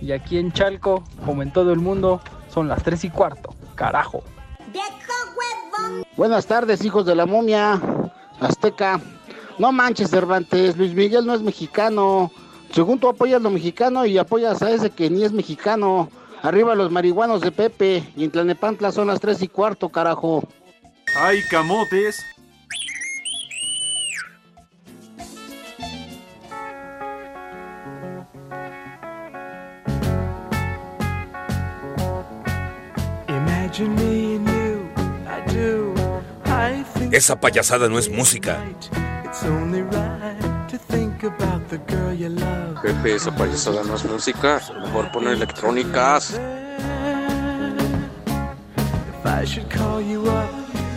[0.00, 2.20] Y aquí en Chalco, como en todo el mundo,
[2.52, 3.54] son las 3 y cuarto.
[3.74, 4.22] Carajo.
[6.16, 7.80] Buenas tardes, hijos de la momia
[8.40, 9.00] azteca.
[9.58, 12.30] No manches, Cervantes, Luis Miguel no es mexicano.
[12.72, 16.10] Según tú apoyas lo mexicano y apoyas a ese que ni es mexicano.
[16.42, 20.46] Arriba los marihuanos de Pepe y en Tlanepantla son las 3 y cuarto, carajo.
[21.16, 22.24] ¡Ay, camotes!
[37.10, 38.58] Esa payasada no es música.
[39.24, 42.82] it's only right to think about the girl you love.
[42.82, 44.60] Pepe, esa payasada no es música.
[44.82, 46.38] Mejor poner electrónicas.
[49.08, 50.50] If I should call you up,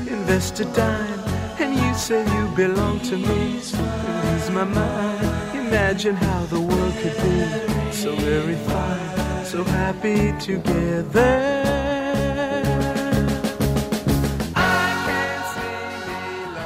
[0.07, 1.23] invest a dime,
[1.59, 5.29] and you say you belong to me, lose my mind.
[5.55, 11.80] Imagine how the world could be so very fine, so happy together.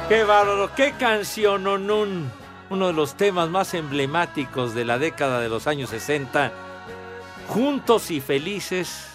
[0.08, 0.72] ¡Qué bárbaro!
[0.76, 2.30] ¡Qué canción, Onun!
[2.70, 6.52] Uno de los temas más emblemáticos de la década de los años 60.
[7.48, 9.08] Juntos y felices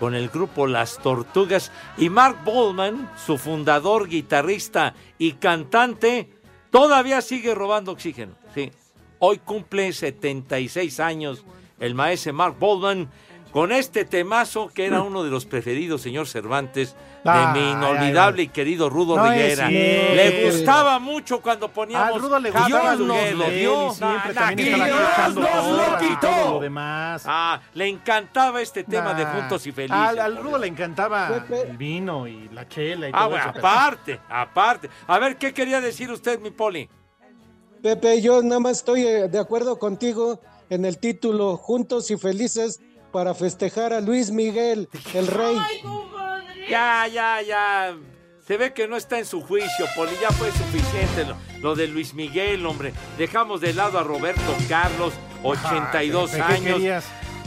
[0.00, 6.30] con el grupo Las Tortugas y Mark Boldman, su fundador, guitarrista y cantante,
[6.70, 8.32] todavía sigue robando oxígeno.
[8.54, 8.72] Sí.
[9.18, 11.44] Hoy cumple 76 años
[11.78, 13.10] el maestro Mark Boldman
[13.54, 18.42] con este temazo que era uno de los preferidos, señor Cervantes, de Ay, mi inolvidable
[18.42, 19.70] y querido Rudo No Rivera.
[19.70, 22.16] Le gustaba mucho cuando poníamos.
[22.16, 23.86] Al Rudo le Dios gustaba nos Luis lo dio.
[23.86, 26.50] y siempre Ah, también Dios nos lo quitó.
[26.54, 27.22] lo demás.
[27.26, 29.24] Ah, le encantaba este tema de.
[29.24, 29.96] Juntos y Felices.
[29.96, 33.52] Al, al Rudo le encantaba el vino y la chela y Ah, todo bueno, eso.
[33.54, 34.90] pero- aparte, aparte.
[35.06, 36.88] A ver, ¿qué quería decir usted, mi Poli?
[37.82, 40.40] Pepe, yo nada más estoy eh, de acuerdo contigo
[40.70, 42.80] en el título Juntos y Felices
[43.14, 45.56] para festejar a Luis Miguel, el rey.
[46.68, 47.94] Ya, ya, ya.
[48.44, 50.10] Se ve que no está en su juicio, Poli.
[50.20, 52.92] Ya fue suficiente lo, lo de Luis Miguel, hombre.
[53.16, 56.76] Dejamos de lado a Roberto Carlos, 82 Pepe, ¿qué años.
[56.78, 57.04] querías?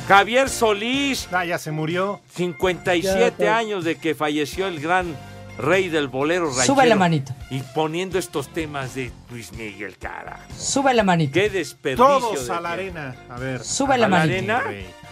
[0.08, 1.27] Javier Solís.
[1.34, 2.21] Ah, ya se murió.
[2.34, 3.49] 57 Ya, pues.
[3.49, 5.17] años de que falleció el gran
[5.58, 6.65] rey del bolero ranchero.
[6.76, 7.34] Sube la manito.
[7.50, 10.39] Y poniendo estos temas de Luis Miguel, cara.
[10.58, 11.34] Sube la manito.
[11.34, 12.06] Qué desperdicio.
[12.06, 13.00] Todos de a la tiempo.
[13.00, 13.15] arena.
[13.30, 13.63] A ver.
[13.63, 14.54] Sube la ¿A la manito.
[14.54, 14.63] arena?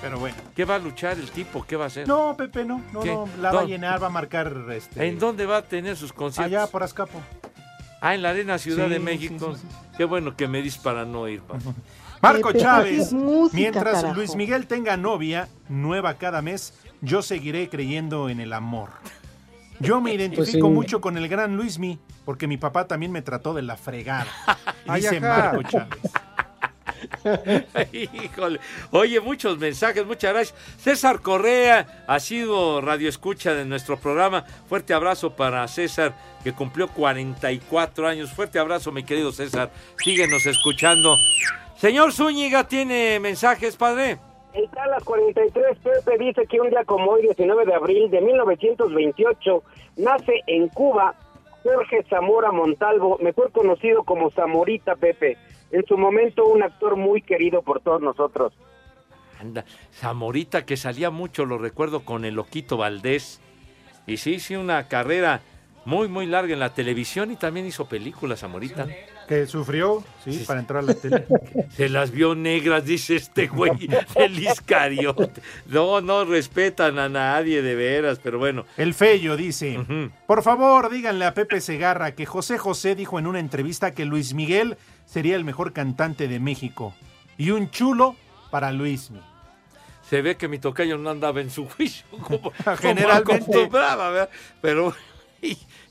[0.02, 0.36] Pero bueno.
[0.56, 1.66] ¿Qué va a luchar el tipo?
[1.66, 2.08] ¿Qué va a hacer?
[2.08, 2.82] No, Pepe, no.
[2.94, 3.12] No, ¿Qué?
[3.12, 3.28] no.
[3.42, 5.08] La va a ¿Dó- llenar, va a marcar este.
[5.08, 6.54] ¿En dónde va a tener sus conciertos?
[6.54, 7.20] Allá por Azcapo.
[8.02, 9.56] Ah, en la Arena Ciudad Sí, de México.
[9.56, 9.76] sí, sí.
[9.98, 11.62] Qué bueno que me dices para no ir, papá.
[12.22, 14.14] Marco Pepe, Chávez, música, mientras carajo.
[14.16, 18.90] Luis Miguel tenga novia nueva cada mes, yo seguiré creyendo en el amor.
[19.80, 20.74] Yo me identifico sí.
[20.74, 24.28] mucho con el gran Luismi, porque mi papá también me trató de la fregada.
[24.96, 25.20] Dice.
[25.20, 26.12] Marco Chávez.
[27.92, 28.60] Híjole.
[28.92, 30.58] Oye, muchos mensajes, muchas gracias.
[30.78, 34.46] César Correa ha sido radioescucha de nuestro programa.
[34.68, 38.32] Fuerte abrazo para César, que cumplió 44 años.
[38.32, 39.72] Fuerte abrazo, mi querido César.
[40.04, 41.18] Síguenos escuchando.
[41.78, 44.20] Señor Zúñiga, ¿tiene mensajes, padre?
[44.56, 49.64] El Talas 43 Pepe dice que un día como hoy, 19 de abril de 1928,
[49.98, 51.14] nace en Cuba
[51.62, 55.38] Jorge Zamora Montalvo, mejor conocido como Zamorita Pepe.
[55.72, 58.54] En su momento un actor muy querido por todos nosotros.
[59.42, 63.42] Anda, Zamorita, que salía mucho, lo recuerdo, con el Loquito Valdés.
[64.08, 65.42] Y sí, sí, una carrera
[65.84, 68.88] muy, muy larga en la televisión y también hizo películas, Zamorita.
[69.28, 71.26] Que sufrió, sí, para entrar a la tele.
[71.76, 73.72] Se las vio negras, dice este güey,
[74.16, 75.42] el Iscariote.
[75.68, 78.66] No, no respetan a nadie, de veras, pero bueno.
[78.78, 79.80] El Fello dice,
[80.28, 84.34] por favor díganle a Pepe Segarra que José José dijo en una entrevista que Luis
[84.34, 86.94] Miguel sería el mejor cantante de México
[87.38, 88.16] y un chulo
[88.52, 89.20] para Luismi.
[90.10, 93.34] Se ve que mi tocayo no andaba en su juicio, como, como Generalmente.
[93.34, 94.30] acostumbraba, ¿verdad?
[94.62, 94.94] Pero,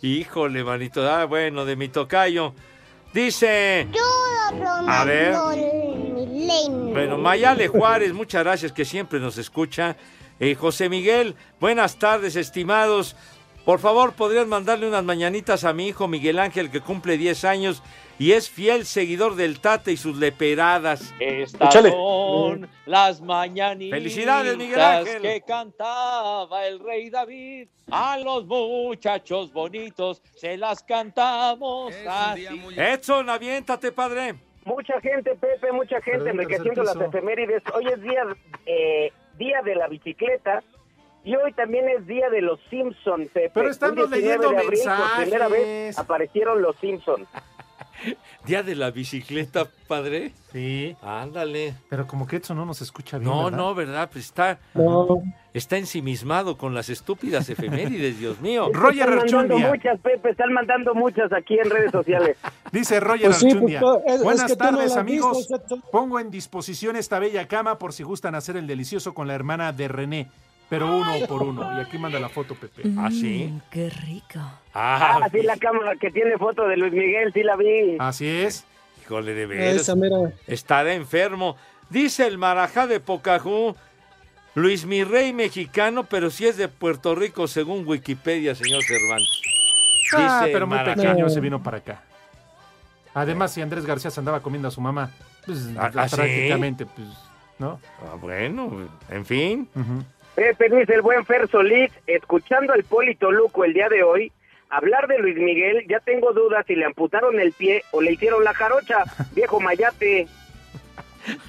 [0.03, 2.55] híjole, manito, ah, bueno, de mi tocayo.
[3.15, 3.87] Dice...
[4.89, 5.35] A ver.
[6.93, 9.97] Bueno, Mayale Juárez, muchas gracias que siempre nos escucha.
[10.41, 13.15] Eh, José Miguel, buenas tardes, estimados.
[13.65, 17.83] Por favor, podrían mandarle unas mañanitas a mi hijo Miguel Ángel, que cumple 10 años
[18.19, 21.15] y es fiel seguidor del Tate y sus leperadas.
[21.19, 21.91] Estas Échale.
[21.91, 25.23] son las mañanitas Felicidades, Miguel Ángel.
[25.23, 27.69] que cantaba el rey David.
[27.91, 32.47] A los muchachos bonitos se las cantamos así.
[32.77, 34.35] Edson, aviéntate, padre.
[34.67, 37.63] Mucha gente, Pepe, mucha gente enriqueciendo las efemérides.
[37.75, 38.25] Hoy es día,
[38.67, 40.63] eh, día de la bicicleta
[41.25, 43.51] y hoy también es día de los Simpson, Pepe.
[43.55, 45.99] Pero estamos 19 leyendo de abril, Por primera vez mensajes.
[45.99, 47.27] aparecieron los Simpson.
[48.45, 50.33] Día de la bicicleta, padre.
[50.53, 50.95] Sí.
[51.01, 51.75] Ándale.
[51.89, 53.31] Pero como que eso no nos escucha bien.
[53.31, 53.57] No, ¿verdad?
[53.59, 54.11] no, ¿verdad?
[54.13, 54.59] Pues está,
[55.55, 58.69] está ensimismado con las estúpidas efemérides, Dios mío.
[58.73, 59.69] Roger Están mandando Archundia.
[59.71, 62.37] muchas, Pepe, están mandando muchas aquí en redes sociales.
[62.73, 63.81] Dice Roger Pues sí, Archundia.
[63.81, 65.49] pues, es- es Buenas que no tardes, amigos.
[65.91, 69.73] Pongo en disposición esta bella cama por si gustan hacer el delicioso con la hermana
[69.73, 70.31] de René.
[70.71, 71.79] Pero uno por uno.
[71.79, 72.83] Y aquí manda la foto, Pepe.
[72.99, 73.53] ¿Ah, sí?
[73.71, 74.41] Qué rico.
[74.73, 77.97] Ah, sí, la cámara que tiene foto de Luis Miguel, sí la vi.
[77.99, 78.65] Así es.
[79.05, 79.77] Híjole, de veras.
[79.77, 80.17] Esa mera.
[80.47, 81.57] Estará enfermo.
[81.91, 83.77] Dice el marajá de Pocahú,
[84.55, 89.43] Luis mi rey mexicano, pero si es de Puerto Rico, según Wikipedia, señor Cervantes.
[90.17, 90.95] Ah, Dice pero muy Marajá.
[90.97, 92.03] pequeño se vino para acá.
[93.13, 95.11] Además, si Andrés García se andaba comiendo a su mamá,
[95.45, 96.17] pues Ah, ¿ah, sí?
[96.17, 97.07] prácticamente, pues,
[97.59, 97.79] ¿no?
[98.03, 99.69] Ah, bueno, en fin.
[100.35, 104.33] Pepe dice el buen Fer Solís, escuchando al Polito Luco el día de hoy,
[104.69, 108.43] hablar de Luis Miguel, ya tengo dudas si le amputaron el pie o le hicieron
[108.43, 110.27] la jarocha, viejo mayate.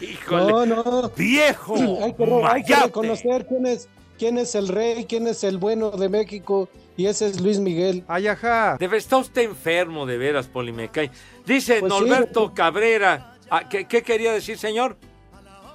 [0.00, 0.52] Híjole.
[0.52, 1.10] No, no.
[1.16, 2.86] Viejo Hay que, hay que mayate.
[2.86, 3.88] reconocer quién es,
[4.18, 8.04] quién es el rey, quién es el bueno de México, y ese es Luis Miguel.
[8.78, 11.10] Debe estar usted enfermo, de veras, Polimecay.
[11.46, 12.00] Dice Pues sí.
[12.00, 13.34] Norberto Cabrera.
[13.50, 14.96] Ah, ¿qué, qué quería decir, señor?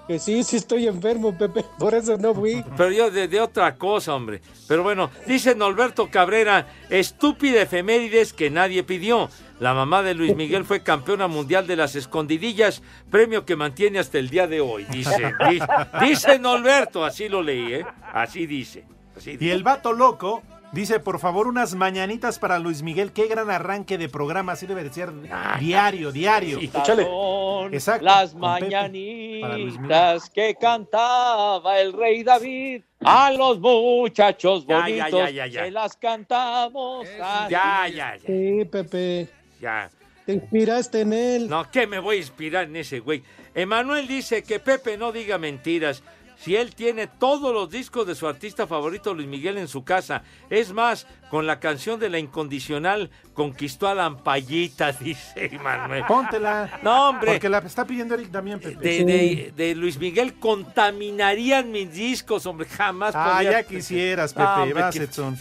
[0.08, 2.64] Que sí, sí estoy enfermo, Pepe, por eso no fui.
[2.76, 4.42] Pero yo de, de otra cosa, hombre.
[4.68, 9.30] Pero bueno, dice Norberto Cabrera, estúpida efemérides que nadie pidió.
[9.60, 14.18] La mamá de Luis Miguel fue campeona mundial de las escondidillas, premio que mantiene hasta
[14.20, 15.34] el día de hoy, dice.
[15.50, 15.68] Dice,
[16.02, 17.86] dice Norberto, así lo leí, ¿eh?
[18.12, 18.84] Así dice.
[19.16, 19.54] Así Y dice.
[19.54, 23.14] el vato loco dice, por favor, unas mañanitas para Luis Miguel.
[23.14, 24.52] Qué gran arranque de programa.
[24.54, 25.12] Así debe de ser
[25.60, 26.60] diario, diario.
[26.60, 32.84] Estas son Exacto, las mañanitas que cantaba el rey David.
[33.06, 35.64] A los muchachos Ya, bonitos ya, ya, ya, ya.
[35.66, 37.52] se las cantamos así.
[37.52, 38.20] Ya, ya, ya.
[38.26, 39.28] Sí, Pepe.
[39.60, 39.90] Ya.
[40.26, 41.50] Te inspiraste en él.
[41.50, 43.24] No, ¿qué me voy a inspirar en ese güey?
[43.54, 46.02] Emanuel dice que Pepe no diga mentiras.
[46.44, 50.24] Si él tiene todos los discos de su artista favorito Luis Miguel en su casa.
[50.50, 56.04] Es más, con la canción de la incondicional conquistó a la ampallita, dice Emanuel.
[56.06, 56.80] Póntela.
[56.84, 57.32] No, hombre.
[57.32, 58.76] Porque la está pidiendo Eric también, Pepe.
[58.76, 63.16] De, de- de Luis Miguel contaminarían mis discos, hombre, jamás.
[63.16, 64.46] Ah, podría- ya quisieras, Pepe.
[64.46, 65.38] Ah, hombre, vas, qué- Edson.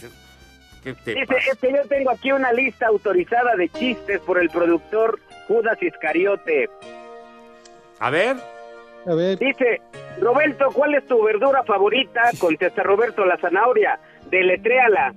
[0.83, 1.39] ¿Qué te Dice, pasa?
[1.51, 6.69] es que yo tengo aquí una lista autorizada de chistes por el productor Judas Iscariote.
[7.99, 8.37] A ver.
[9.05, 9.37] A ver.
[9.39, 9.81] Dice,
[10.19, 12.21] Roberto, ¿cuál es tu verdura favorita?
[12.39, 13.99] Contesta Roberto, la zanahoria.
[14.29, 15.13] Deletréala.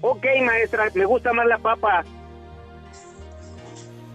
[0.00, 2.04] Ok, maestra, me gusta más la papa.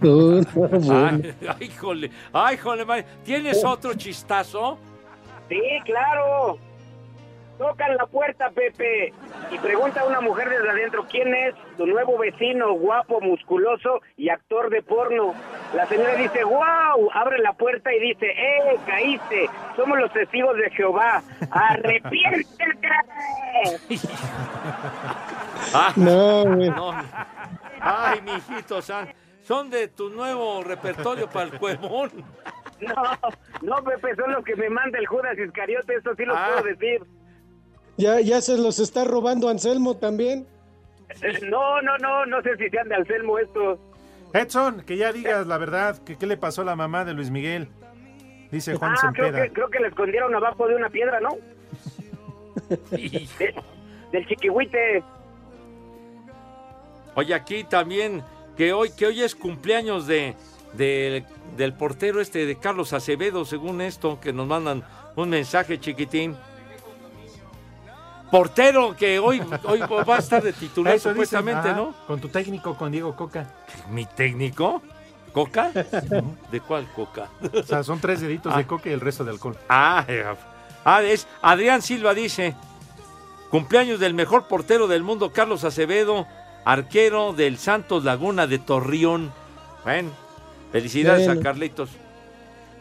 [0.04, 2.84] Ay, ay, jole, ay, jole.
[3.24, 4.78] ¿Tienes otro chistazo?
[5.48, 6.58] Sí, claro.
[7.58, 9.12] Tocan la puerta, Pepe,
[9.52, 14.28] y pregunta a una mujer desde adentro, ¿quién es tu nuevo vecino, guapo, musculoso y
[14.28, 15.34] actor de porno?
[15.72, 19.48] La señora dice, wow, abre la puerta y dice, ¡eh, caíste!
[19.76, 21.22] Somos los testigos de Jehová.
[21.52, 22.88] ¡Arrepiéntete!
[25.72, 26.70] Ah, No, güey.
[26.70, 26.90] no.
[27.80, 29.08] Ay, mijitos, son,
[29.42, 32.10] son de tu nuevo repertorio para el cuevón.
[32.80, 32.94] No,
[33.62, 36.48] no, Pepe, son los que me manda el Judas Iscariote, eso sí lo Ah.
[36.54, 37.02] puedo decir.
[37.96, 40.46] Ya, ya se los está robando Anselmo también.
[41.48, 43.78] No, no, no, no sé si sean de Anselmo estos.
[44.32, 47.30] Edson, que ya digas la verdad, que qué le pasó a la mamá de Luis
[47.30, 47.68] Miguel.
[48.50, 51.36] Dice Juan Ah, creo que, creo que la escondieron abajo de una piedra, ¿no?
[52.90, 53.54] De-
[54.10, 55.04] del chiquihuite.
[57.14, 58.22] Oye, aquí también,
[58.56, 60.34] que hoy, que hoy es cumpleaños de,
[60.72, 61.24] de-
[61.56, 64.82] del portero este de Carlos Acevedo, según esto, que nos mandan
[65.14, 66.36] un mensaje chiquitín.
[68.34, 71.94] Portero que hoy, hoy va a estar de titular Eso dicen, supuestamente, ah, ¿no?
[72.04, 73.46] Con tu técnico, con Diego Coca.
[73.92, 74.82] ¿Mi técnico?
[75.32, 75.70] ¿Coca?
[76.50, 77.28] ¿De cuál coca?
[77.54, 78.58] O sea, son tres deditos Ah.
[78.58, 79.56] de coca y el resto de alcohol.
[79.68, 80.24] Ah, eh,
[80.84, 82.56] ah, es Adrián Silva dice,
[83.50, 86.26] cumpleaños del mejor portero del mundo, Carlos Acevedo,
[86.64, 89.32] arquero del Santos Laguna de Torreón.
[89.84, 90.10] Bueno,
[90.72, 91.90] felicidades a Carlitos.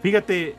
[0.02, 0.56] Fíjate,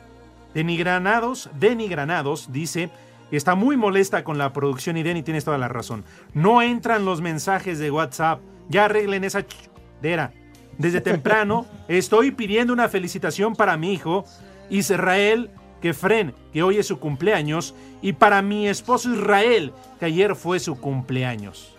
[0.53, 2.89] Denigranados, Denigranados dice,
[3.31, 6.03] está muy molesta con la producción y Deni tienes toda la razón.
[6.33, 8.41] No entran los mensajes de WhatsApp.
[8.69, 10.33] Ya arreglen esa chdera.
[10.77, 14.25] Desde temprano estoy pidiendo una felicitación para mi hijo
[14.69, 15.51] Israel
[15.81, 20.79] Kefren, que hoy es su cumpleaños, y para mi esposo Israel, que ayer fue su
[20.79, 21.75] cumpleaños.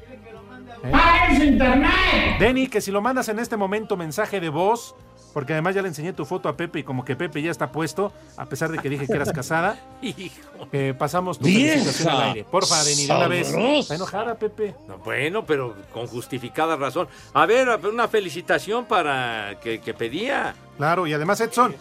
[0.84, 1.44] ¿Eh?
[1.44, 2.38] internet!
[2.38, 4.94] Denny, que si lo mandas en este momento mensaje de voz,
[5.36, 7.70] porque además ya le enseñé tu foto a Pepe y como que Pepe ya está
[7.70, 10.66] puesto, a pesar de que dije que eras casada, Hijo.
[10.72, 12.44] que pasamos tu felicitación al aire.
[12.44, 13.52] Porfa, Denny, de una vez.
[13.52, 14.74] Está enojada, Pepe.
[14.88, 17.06] No, bueno, pero con justificada razón.
[17.34, 20.54] A ver, una felicitación para que, que pedía.
[20.78, 21.76] Claro, y además Edson,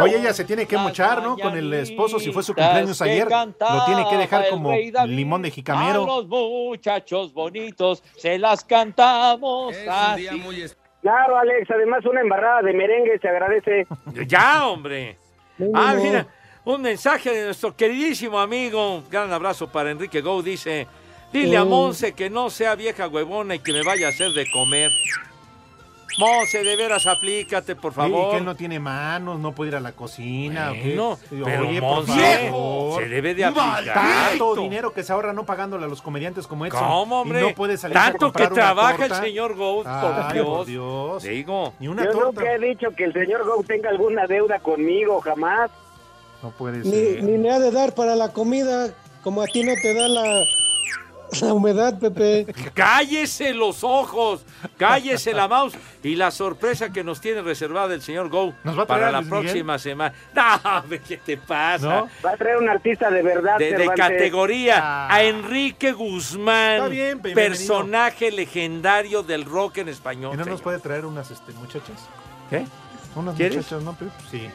[0.00, 1.36] hoy ella se tiene que mochar, ¿no?
[1.36, 4.72] Con el esposo, si fue su cumpleaños ayer, lo tiene que dejar como
[5.06, 6.06] limón de A jicamero.
[6.06, 10.28] los muchachos bonitos se las cantamos así.
[11.06, 13.86] Claro, Alex, además una embarrada de merengue se agradece.
[14.26, 15.16] Ya, hombre.
[15.72, 16.02] Ah, no.
[16.02, 16.26] mira,
[16.64, 19.04] un mensaje de nuestro queridísimo amigo.
[19.08, 20.42] Gran abrazo para Enrique Go.
[20.42, 20.88] Dice:
[21.32, 21.64] Dile a.
[21.64, 24.90] Monse que no sea vieja huevona y que me vaya a hacer de comer.
[26.18, 28.30] Monse, de veras, aplícate, por Sí, favor.
[28.30, 30.70] que él no tiene manos, no puede ir a la cocina.
[30.70, 30.80] ¿o qué?
[30.96, 33.02] Bueno, pero Oye, por favor.
[33.02, 33.84] se debe de aplicar.
[33.92, 36.80] Tanto dinero que se ahorra no pagándole a los comediantes como Edson.
[36.88, 37.40] ¿Cómo, hombre?
[37.40, 40.46] Y no puede salir a Tanto que trabaja el señor Gould, por Ay, Dios.
[40.46, 41.22] por Dios.
[41.22, 41.74] Digo.
[41.80, 42.40] Ni una Yo torta.
[42.40, 45.70] nunca he dicho que el señor Go tenga alguna deuda conmigo, jamás.
[46.42, 48.88] No puede Ni, ni me ha de dar para la comida,
[49.22, 50.22] como a ti no te da la,
[51.40, 52.46] la humedad, Pepe.
[52.74, 54.44] Cállese los ojos,
[54.78, 58.82] cállese la mouse y la sorpresa que nos tiene reservada el señor Go ¿Nos va
[58.84, 59.40] a traer para a la Miguel?
[59.42, 60.14] próxima semana.
[60.34, 62.04] No, ¿qué te pasa?
[62.24, 67.34] Va a traer un artista de verdad, De, categoría a Enrique Guzmán, Está bien, bienvenido.
[67.34, 70.34] personaje legendario del rock en español.
[70.34, 72.06] ¿Y no nos puede traer unas este, muchachas?
[72.50, 72.64] ¿Qué?
[73.16, 73.56] Unas ¿Quieres?
[73.58, 73.94] muchachas, ¿no?
[73.94, 74.10] Pepe?
[74.30, 74.48] Sí.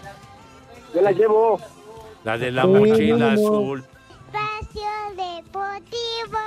[0.94, 1.60] Yo la llevo.
[2.24, 3.48] La de la Sí, mochila no, no.
[3.48, 3.86] azul.
[4.32, 6.40] Espacio Deportivo.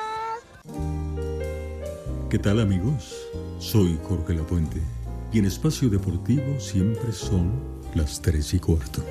[2.30, 3.14] ¿Qué tal amigos?
[3.58, 4.80] Soy Jorge Lapuente
[5.32, 7.52] y en Espacio Deportivo siempre son
[7.94, 9.04] las 3 y cuarto.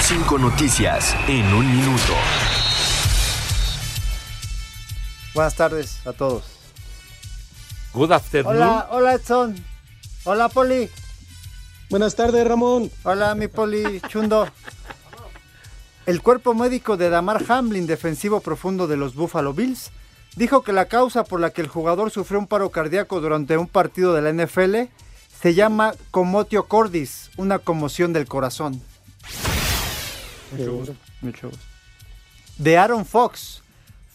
[0.00, 2.14] Cinco noticias en un minuto.
[5.34, 6.44] Buenas tardes a todos.
[7.92, 8.56] Good afternoon.
[8.56, 9.62] Hola, hola Edson.
[10.24, 10.88] Hola Poli.
[11.90, 12.90] Buenas tardes, Ramón.
[13.02, 14.48] Hola mi Poli Chundo.
[16.06, 19.90] El cuerpo médico de Damar Hamlin, defensivo profundo de los Buffalo Bills,
[20.36, 23.66] dijo que la causa por la que el jugador sufrió un paro cardíaco durante un
[23.66, 24.90] partido de la NFL
[25.40, 28.82] se llama comotio cordis, una conmoción del corazón.
[30.52, 30.96] Mucho gusto.
[31.22, 31.64] Mucho gusto.
[32.58, 33.62] De Aaron Fox.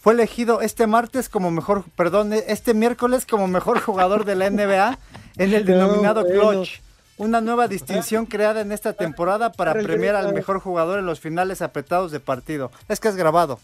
[0.00, 5.00] Fue elegido este martes como mejor, perdón, este miércoles como mejor jugador de la NBA
[5.36, 6.50] en el No, denominado bueno.
[6.50, 6.80] Clutch.
[7.18, 11.62] Una nueva distinción creada en esta temporada para premiar al mejor jugador en los finales
[11.62, 12.70] apretados de partido.
[12.88, 13.58] Es que es grabado.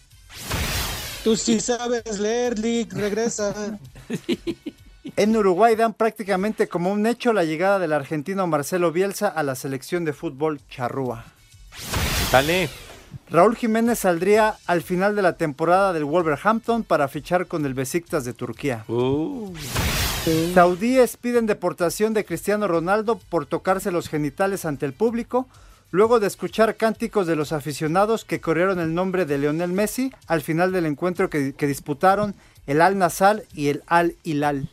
[1.23, 3.53] Tú sí sabes leer, Lick, regresa.
[5.15, 9.55] En Uruguay dan prácticamente como un hecho la llegada del argentino Marcelo Bielsa a la
[9.55, 11.25] selección de fútbol charrúa.
[12.31, 12.69] Dale.
[13.29, 18.25] Raúl Jiménez saldría al final de la temporada del Wolverhampton para fichar con el Besiktas
[18.25, 18.85] de Turquía.
[18.87, 19.53] Uh.
[20.53, 25.49] Saudíes piden deportación de Cristiano Ronaldo por tocarse los genitales ante el público,
[25.91, 30.41] luego de escuchar cánticos de los aficionados que corrieron el nombre de Lionel Messi al
[30.41, 32.35] final del encuentro que, que disputaron
[32.67, 34.69] el Al Nassr y el Al Hilal.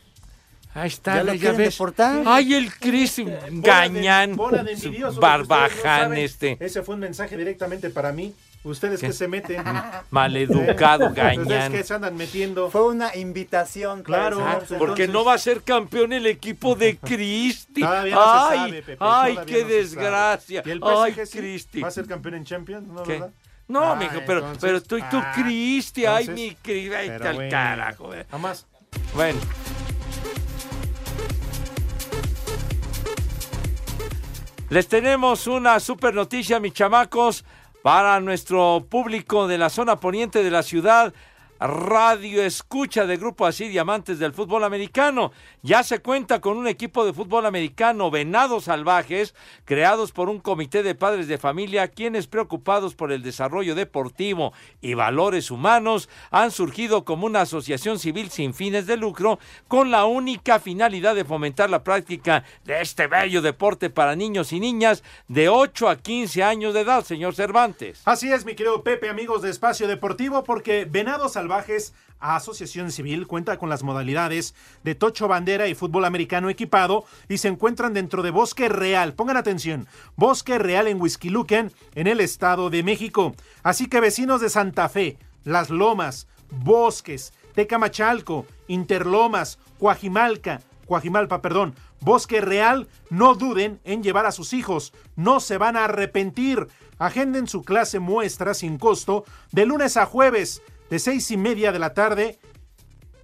[0.72, 1.72] Ahí está, ¿Ya lo ya ves.
[1.72, 2.22] deportar?
[2.26, 6.18] Ay, el Cris de envidiosos, Barbaján ustedes no saben.
[6.18, 6.56] este.
[6.60, 8.32] Ese fue un mensaje directamente para mí.
[8.62, 9.64] ¿Ustedes qué, se meten?
[10.10, 11.72] Maleducado ¿Ustedes Gañán.
[11.72, 12.70] qué se andan metiendo?
[12.70, 14.02] Fue una invitación.
[14.02, 14.44] Claro.
[14.46, 17.80] Ah, pues, porque entonces- no va a ser campeón el equipo de Cristi.
[17.80, 20.62] Todavía no se ay, sabe, Pepe, ay, todavía qué no desgracia.
[20.66, 21.38] ¿Y el Ay, PSG sí?
[21.38, 21.80] Cristi.
[21.80, 22.86] ¿Va a ser campeón en Champions?
[22.86, 23.12] ¿No, ¿Qué?
[23.12, 23.30] verdad?
[23.68, 27.12] No, Ah, mijo, pero, entonces- pero tú y tú, ah, Cristi, ay, mi Cristi, ay,
[27.18, 27.50] tal bueno.
[27.50, 28.12] carajo.
[28.14, 28.26] eh.
[28.30, 28.66] Jamás.
[29.14, 29.38] Bueno.
[34.68, 37.44] Les tenemos una super noticia, mis chamacos,
[37.82, 41.14] para nuestro público de la zona poniente de la ciudad.
[41.60, 45.30] Radio Escucha de Grupo Así Diamantes del Fútbol Americano.
[45.60, 49.34] Ya se cuenta con un equipo de fútbol americano, Venados Salvajes,
[49.66, 54.94] creados por un comité de padres de familia, quienes preocupados por el desarrollo deportivo y
[54.94, 59.38] valores humanos, han surgido como una asociación civil sin fines de lucro,
[59.68, 64.60] con la única finalidad de fomentar la práctica de este bello deporte para niños y
[64.60, 68.00] niñas de 8 a 15 años de edad, señor Cervantes.
[68.06, 71.49] Así es, mi querido Pepe, amigos de Espacio Deportivo, porque Venados Salvajes
[72.20, 77.48] Asociación Civil cuenta con las modalidades de tocho bandera y fútbol americano equipado y se
[77.48, 79.14] encuentran dentro de Bosque Real.
[79.14, 79.86] Pongan atención,
[80.16, 83.34] Bosque Real en Huizquilucan, en el Estado de México.
[83.62, 92.40] Así que vecinos de Santa Fe, Las Lomas, Bosques, Tecamachalco, Interlomas, Coajimalca, Coajimalpa, perdón, Bosque
[92.40, 96.66] Real, no duden en llevar a sus hijos, no se van a arrepentir.
[96.98, 101.78] Agenden su clase muestra sin costo de lunes a jueves, de seis y media de
[101.78, 102.38] la tarde,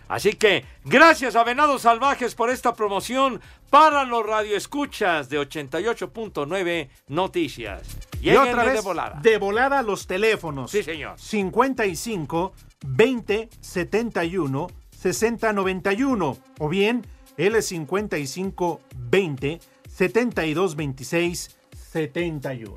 [0.09, 7.83] Así que gracias a Venados Salvajes por esta promoción para los radioescuchas de 88.9 Noticias.
[8.21, 9.21] Y otra vez, de volada.
[9.21, 10.71] de volada los teléfonos.
[10.71, 11.19] Sí, señor.
[11.19, 12.53] 55
[12.87, 17.07] 20 71 60 91 o bien
[17.39, 21.54] L55 20 72 26
[21.95, 22.75] 71.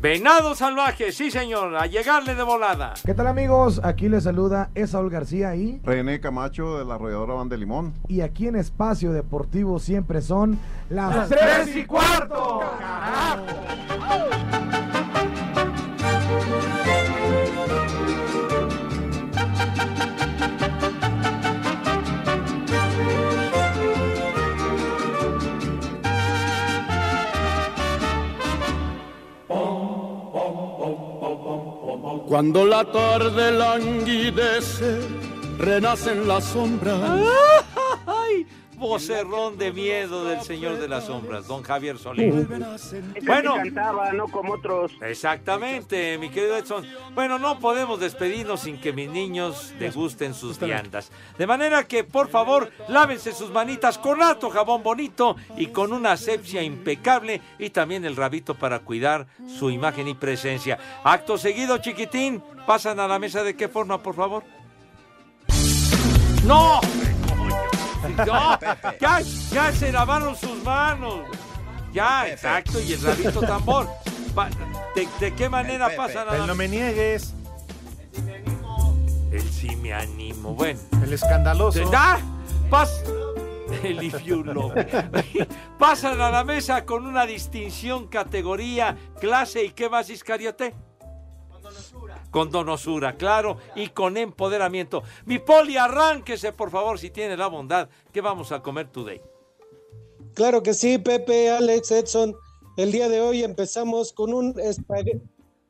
[0.00, 2.94] Venados Salvajes, sí, señor, a llegarle de volada.
[3.04, 3.80] ¿Qué tal amigos?
[3.84, 5.80] Aquí les saluda Esaúl García y...
[5.84, 7.94] René Camacho de la arrolladora Van de Limón.
[8.08, 10.58] Y aquí en Espacio Deportivo siempre son
[10.90, 12.62] las, Las tres tres y y cuarto.
[32.26, 34.98] Cuando la tarde languidece,
[35.58, 37.00] renacen las sombras.
[38.76, 42.34] Vocerrón de miedo del Señor de las Sombras, don Javier Solís.
[43.24, 44.92] Bueno, cantaba, no como otros.
[45.00, 46.86] Exactamente, mi querido Edson.
[47.14, 51.10] Bueno, no podemos despedirnos sin que mis niños degusten sus viandas.
[51.38, 56.12] De manera que, por favor, lávense sus manitas con harto jabón bonito y con una
[56.12, 60.78] asepsia impecable y también el rabito para cuidar su imagen y presencia.
[61.02, 64.44] Acto seguido, chiquitín, pasan a la mesa de qué forma, por favor.
[66.44, 66.80] ¡No!
[68.08, 68.58] No,
[69.00, 71.20] ya, ya se lavaron sus manos.
[71.92, 73.88] Ya, exacto, y el rabito tambor.
[74.94, 77.34] ¿De, de qué manera pasan a El no me niegues.
[79.32, 80.54] El sí me animo.
[80.54, 80.80] Bueno.
[81.02, 81.90] El escandaloso.
[81.94, 82.18] ¡Ah!
[82.70, 83.02] Pas...
[83.82, 84.74] El if you love.
[85.78, 90.74] Pasan a la mesa con una distinción, categoría, clase y qué más, Iscariote.
[92.36, 95.02] Con donosura, claro, y con empoderamiento.
[95.24, 97.88] Mi poli, arránquese, por favor, si tiene la bondad.
[98.12, 99.22] ¿Qué vamos a comer today?
[100.34, 102.36] Claro que sí, Pepe, Alex, Edson.
[102.76, 105.22] El día de hoy empezamos con un espague-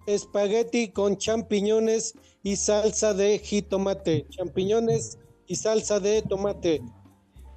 [0.08, 4.26] espagueti con champiñones y salsa de jitomate.
[4.30, 6.82] Champiñones y salsa de tomate.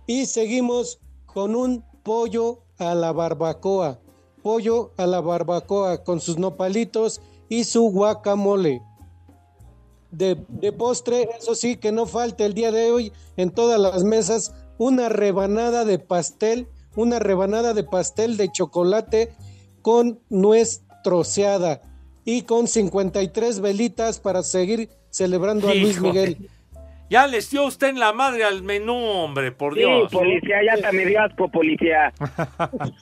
[0.06, 4.00] Y seguimos con un pollo a la barbacoa.
[4.44, 8.84] Pollo a la barbacoa con sus nopalitos y su guacamole.
[10.12, 14.04] De, de postre, eso sí, que no falte el día de hoy en todas las
[14.04, 19.32] mesas, una rebanada de pastel, una rebanada de pastel de chocolate
[19.84, 21.82] con nuez troceada
[22.26, 26.00] y con 53 velitas para seguir celebrando a Luis.
[26.02, 26.50] Miguel.
[27.12, 30.12] Ya les dio usted en la madre al menú, hombre, por Sí, Dios.
[30.12, 32.14] policía, ya te me dio asco, policía.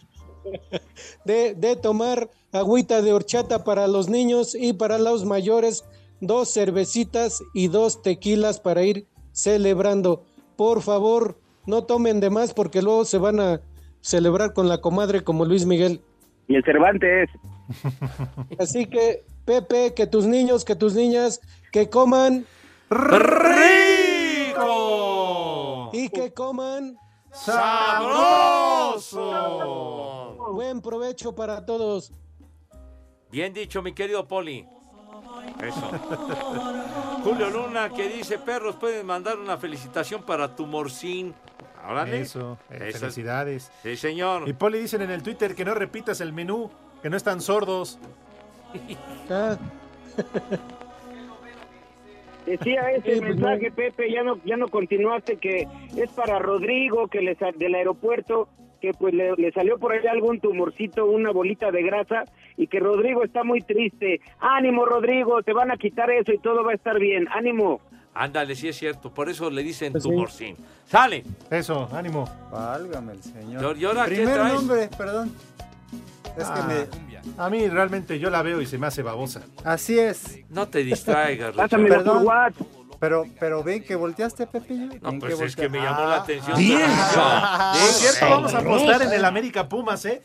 [1.26, 5.84] de, de tomar agüita de horchata para los niños y para los mayores,
[6.22, 10.24] dos cervecitas y dos tequilas para ir celebrando.
[10.56, 13.62] Por favor, no tomen de más porque luego se van a
[14.02, 16.02] celebrar con la comadre como Luis Miguel.
[16.48, 17.30] Y el Cervantes.
[18.60, 21.42] Así que, Pepe, que tus niños, que tus niñas,
[21.72, 22.46] que coman
[22.90, 24.08] rico
[25.94, 26.98] y que coman
[27.32, 28.08] sabroso.
[30.54, 32.12] Buen provecho para todos.
[33.30, 34.66] Bien dicho, mi querido Poli.
[35.62, 35.90] Eso.
[37.24, 41.34] Julio Luna que dice, perros, pueden mandar una felicitación para tu morcín.
[41.90, 42.22] Órale.
[42.22, 43.00] Eso, eh, Eso.
[43.00, 43.72] felicidades.
[43.84, 44.48] Sí, señor.
[44.48, 46.70] Y Poli dicen en el Twitter que no repitas el menú,
[47.02, 47.98] que no están sordos.
[49.30, 49.58] Ah,
[52.46, 57.22] Decía ese pues, mensaje, Pepe, ya no, ya no continuaste, que es para Rodrigo, que
[57.22, 61.72] le sa- del aeropuerto, que pues le, le salió por ahí algún tumorcito, una bolita
[61.72, 62.24] de grasa,
[62.56, 64.22] y que Rodrigo está muy triste.
[64.40, 67.28] Ánimo, Rodrigo, te van a quitar eso y todo va a estar bien.
[67.32, 67.82] Ánimo.
[68.14, 69.14] Ándale, sí es cierto.
[69.14, 70.16] Por eso le dicen Pues tu sí.
[70.16, 70.56] morcín.
[70.86, 71.24] ¡Sale!
[71.52, 72.28] Eso, ánimo.
[72.52, 73.78] Válgame el señor.
[73.78, 74.54] ¿Y ahora qué Primer traes?
[74.56, 75.32] nombre, perdón.
[76.36, 77.08] Es que Ah, me...
[77.44, 79.42] A mí realmente yo la veo y se me hace babosa.
[79.64, 80.40] Así es.
[80.50, 82.24] No te distraigas, Pásamelo por.
[82.24, 82.68] WhatsApp.
[83.00, 84.88] Pero, pero ven que volteaste, Pepillo.
[85.02, 86.58] No, Ven pues es que me llamó la Ah, atención.
[87.18, 90.22] ah, Por cierto, vamos a apostar en el América Pumas, ¿eh?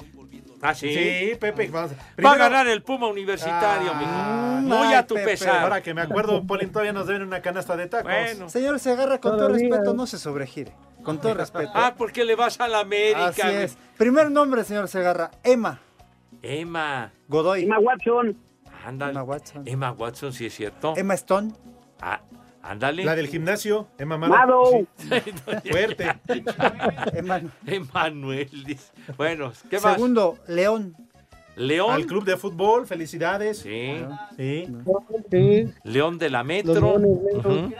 [0.64, 0.94] Ah, sí.
[0.94, 1.66] Sí, Pepe.
[1.68, 1.90] Vamos.
[2.24, 4.76] Va a ganar el Puma Universitario, Ah, mijo.
[4.76, 5.30] Muy a tu Pepe.
[5.32, 5.64] pesar.
[5.64, 8.04] Ahora que me acuerdo, Poli, todavía nos deben una canasta de tacos.
[8.12, 8.48] Bueno.
[8.48, 10.72] Señor Segarra, con todo respeto, no se sobregire.
[11.02, 11.72] Con todo respeto.
[11.74, 13.26] Ah, porque le vas a la América.
[13.26, 13.76] Así es.
[13.98, 15.32] Primer nombre, señor Segarra.
[15.42, 15.80] Emma
[16.40, 17.12] Emma.
[17.28, 17.64] Godoy.
[17.64, 18.36] Emma Watson.
[18.86, 19.12] Ándale.
[19.12, 19.62] Emma Watson.
[19.66, 20.94] Emma Watson, sí es cierto.
[20.96, 21.52] Emma Stone.
[22.00, 22.20] Ah,
[22.62, 23.04] ándale.
[23.04, 24.32] La del gimnasio, Emma Mado.
[24.32, 24.64] Mado.
[25.70, 26.12] Fuerte.
[27.14, 27.40] Emma...
[27.66, 28.48] Emanuel.
[28.64, 28.92] dice.
[29.16, 29.94] Bueno, ¿qué más?
[29.94, 30.94] Segundo, León.
[31.56, 31.92] León.
[31.92, 33.58] Al club de fútbol, felicidades.
[33.58, 34.02] Sí.
[34.36, 34.66] Sí.
[35.30, 35.68] sí.
[35.84, 36.74] León de la Metro.
[36.74, 37.64] Leones, León.
[37.64, 37.74] Ujú.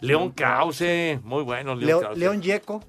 [0.00, 1.18] León Krause.
[1.22, 2.18] Muy bueno, León Leo- Krause.
[2.18, 2.84] León Yeco.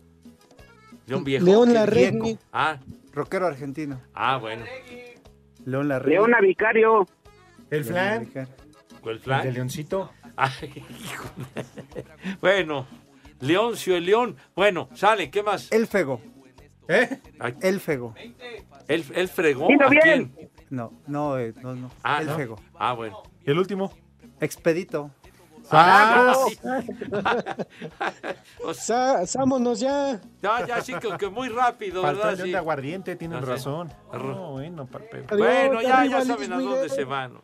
[1.08, 1.46] León Viejo.
[1.46, 1.74] León.
[1.74, 2.38] Larregui.
[2.52, 2.78] Ah,
[3.12, 4.00] Rockero argentino.
[4.14, 4.66] ah, bueno.
[5.66, 6.14] León Larregui.
[6.16, 7.08] Leona Vicario.
[7.72, 8.26] El flan.
[9.02, 9.44] ¿Cuál El flan?
[9.46, 10.12] de Leoncito.
[10.36, 11.26] Ay, hijo
[12.42, 12.86] Bueno,
[13.40, 14.36] Leoncio el León.
[14.56, 15.72] Bueno, sale, ¿qué más?
[15.72, 16.22] El Fego.
[16.88, 17.20] ¿Eh?
[17.40, 18.14] Ay, El Fego.
[18.88, 19.66] ¿El, el fregó?
[19.66, 20.02] ¿A bien.
[20.34, 20.50] quién?
[20.70, 21.90] No, no, eh, no, no.
[22.04, 22.36] Ah, el no.
[22.36, 22.60] Fego.
[22.76, 23.24] Ah, bueno.
[23.46, 23.94] ¿Y el último?
[24.42, 25.12] Expedito.
[25.72, 26.60] Ah, sí.
[28.66, 30.20] O sea, Sámonos ya.
[30.42, 32.40] ya, ya, sí, que, que muy rápido, Faltó ¿verdad?
[32.40, 32.52] el Sí.
[32.52, 33.48] de aguardiente, tienen Ah, sí.
[33.48, 33.94] razón.
[34.12, 35.24] No, bueno, Pepe.
[35.30, 37.40] Adiós, Bueno, ya, ya saben a dónde se van.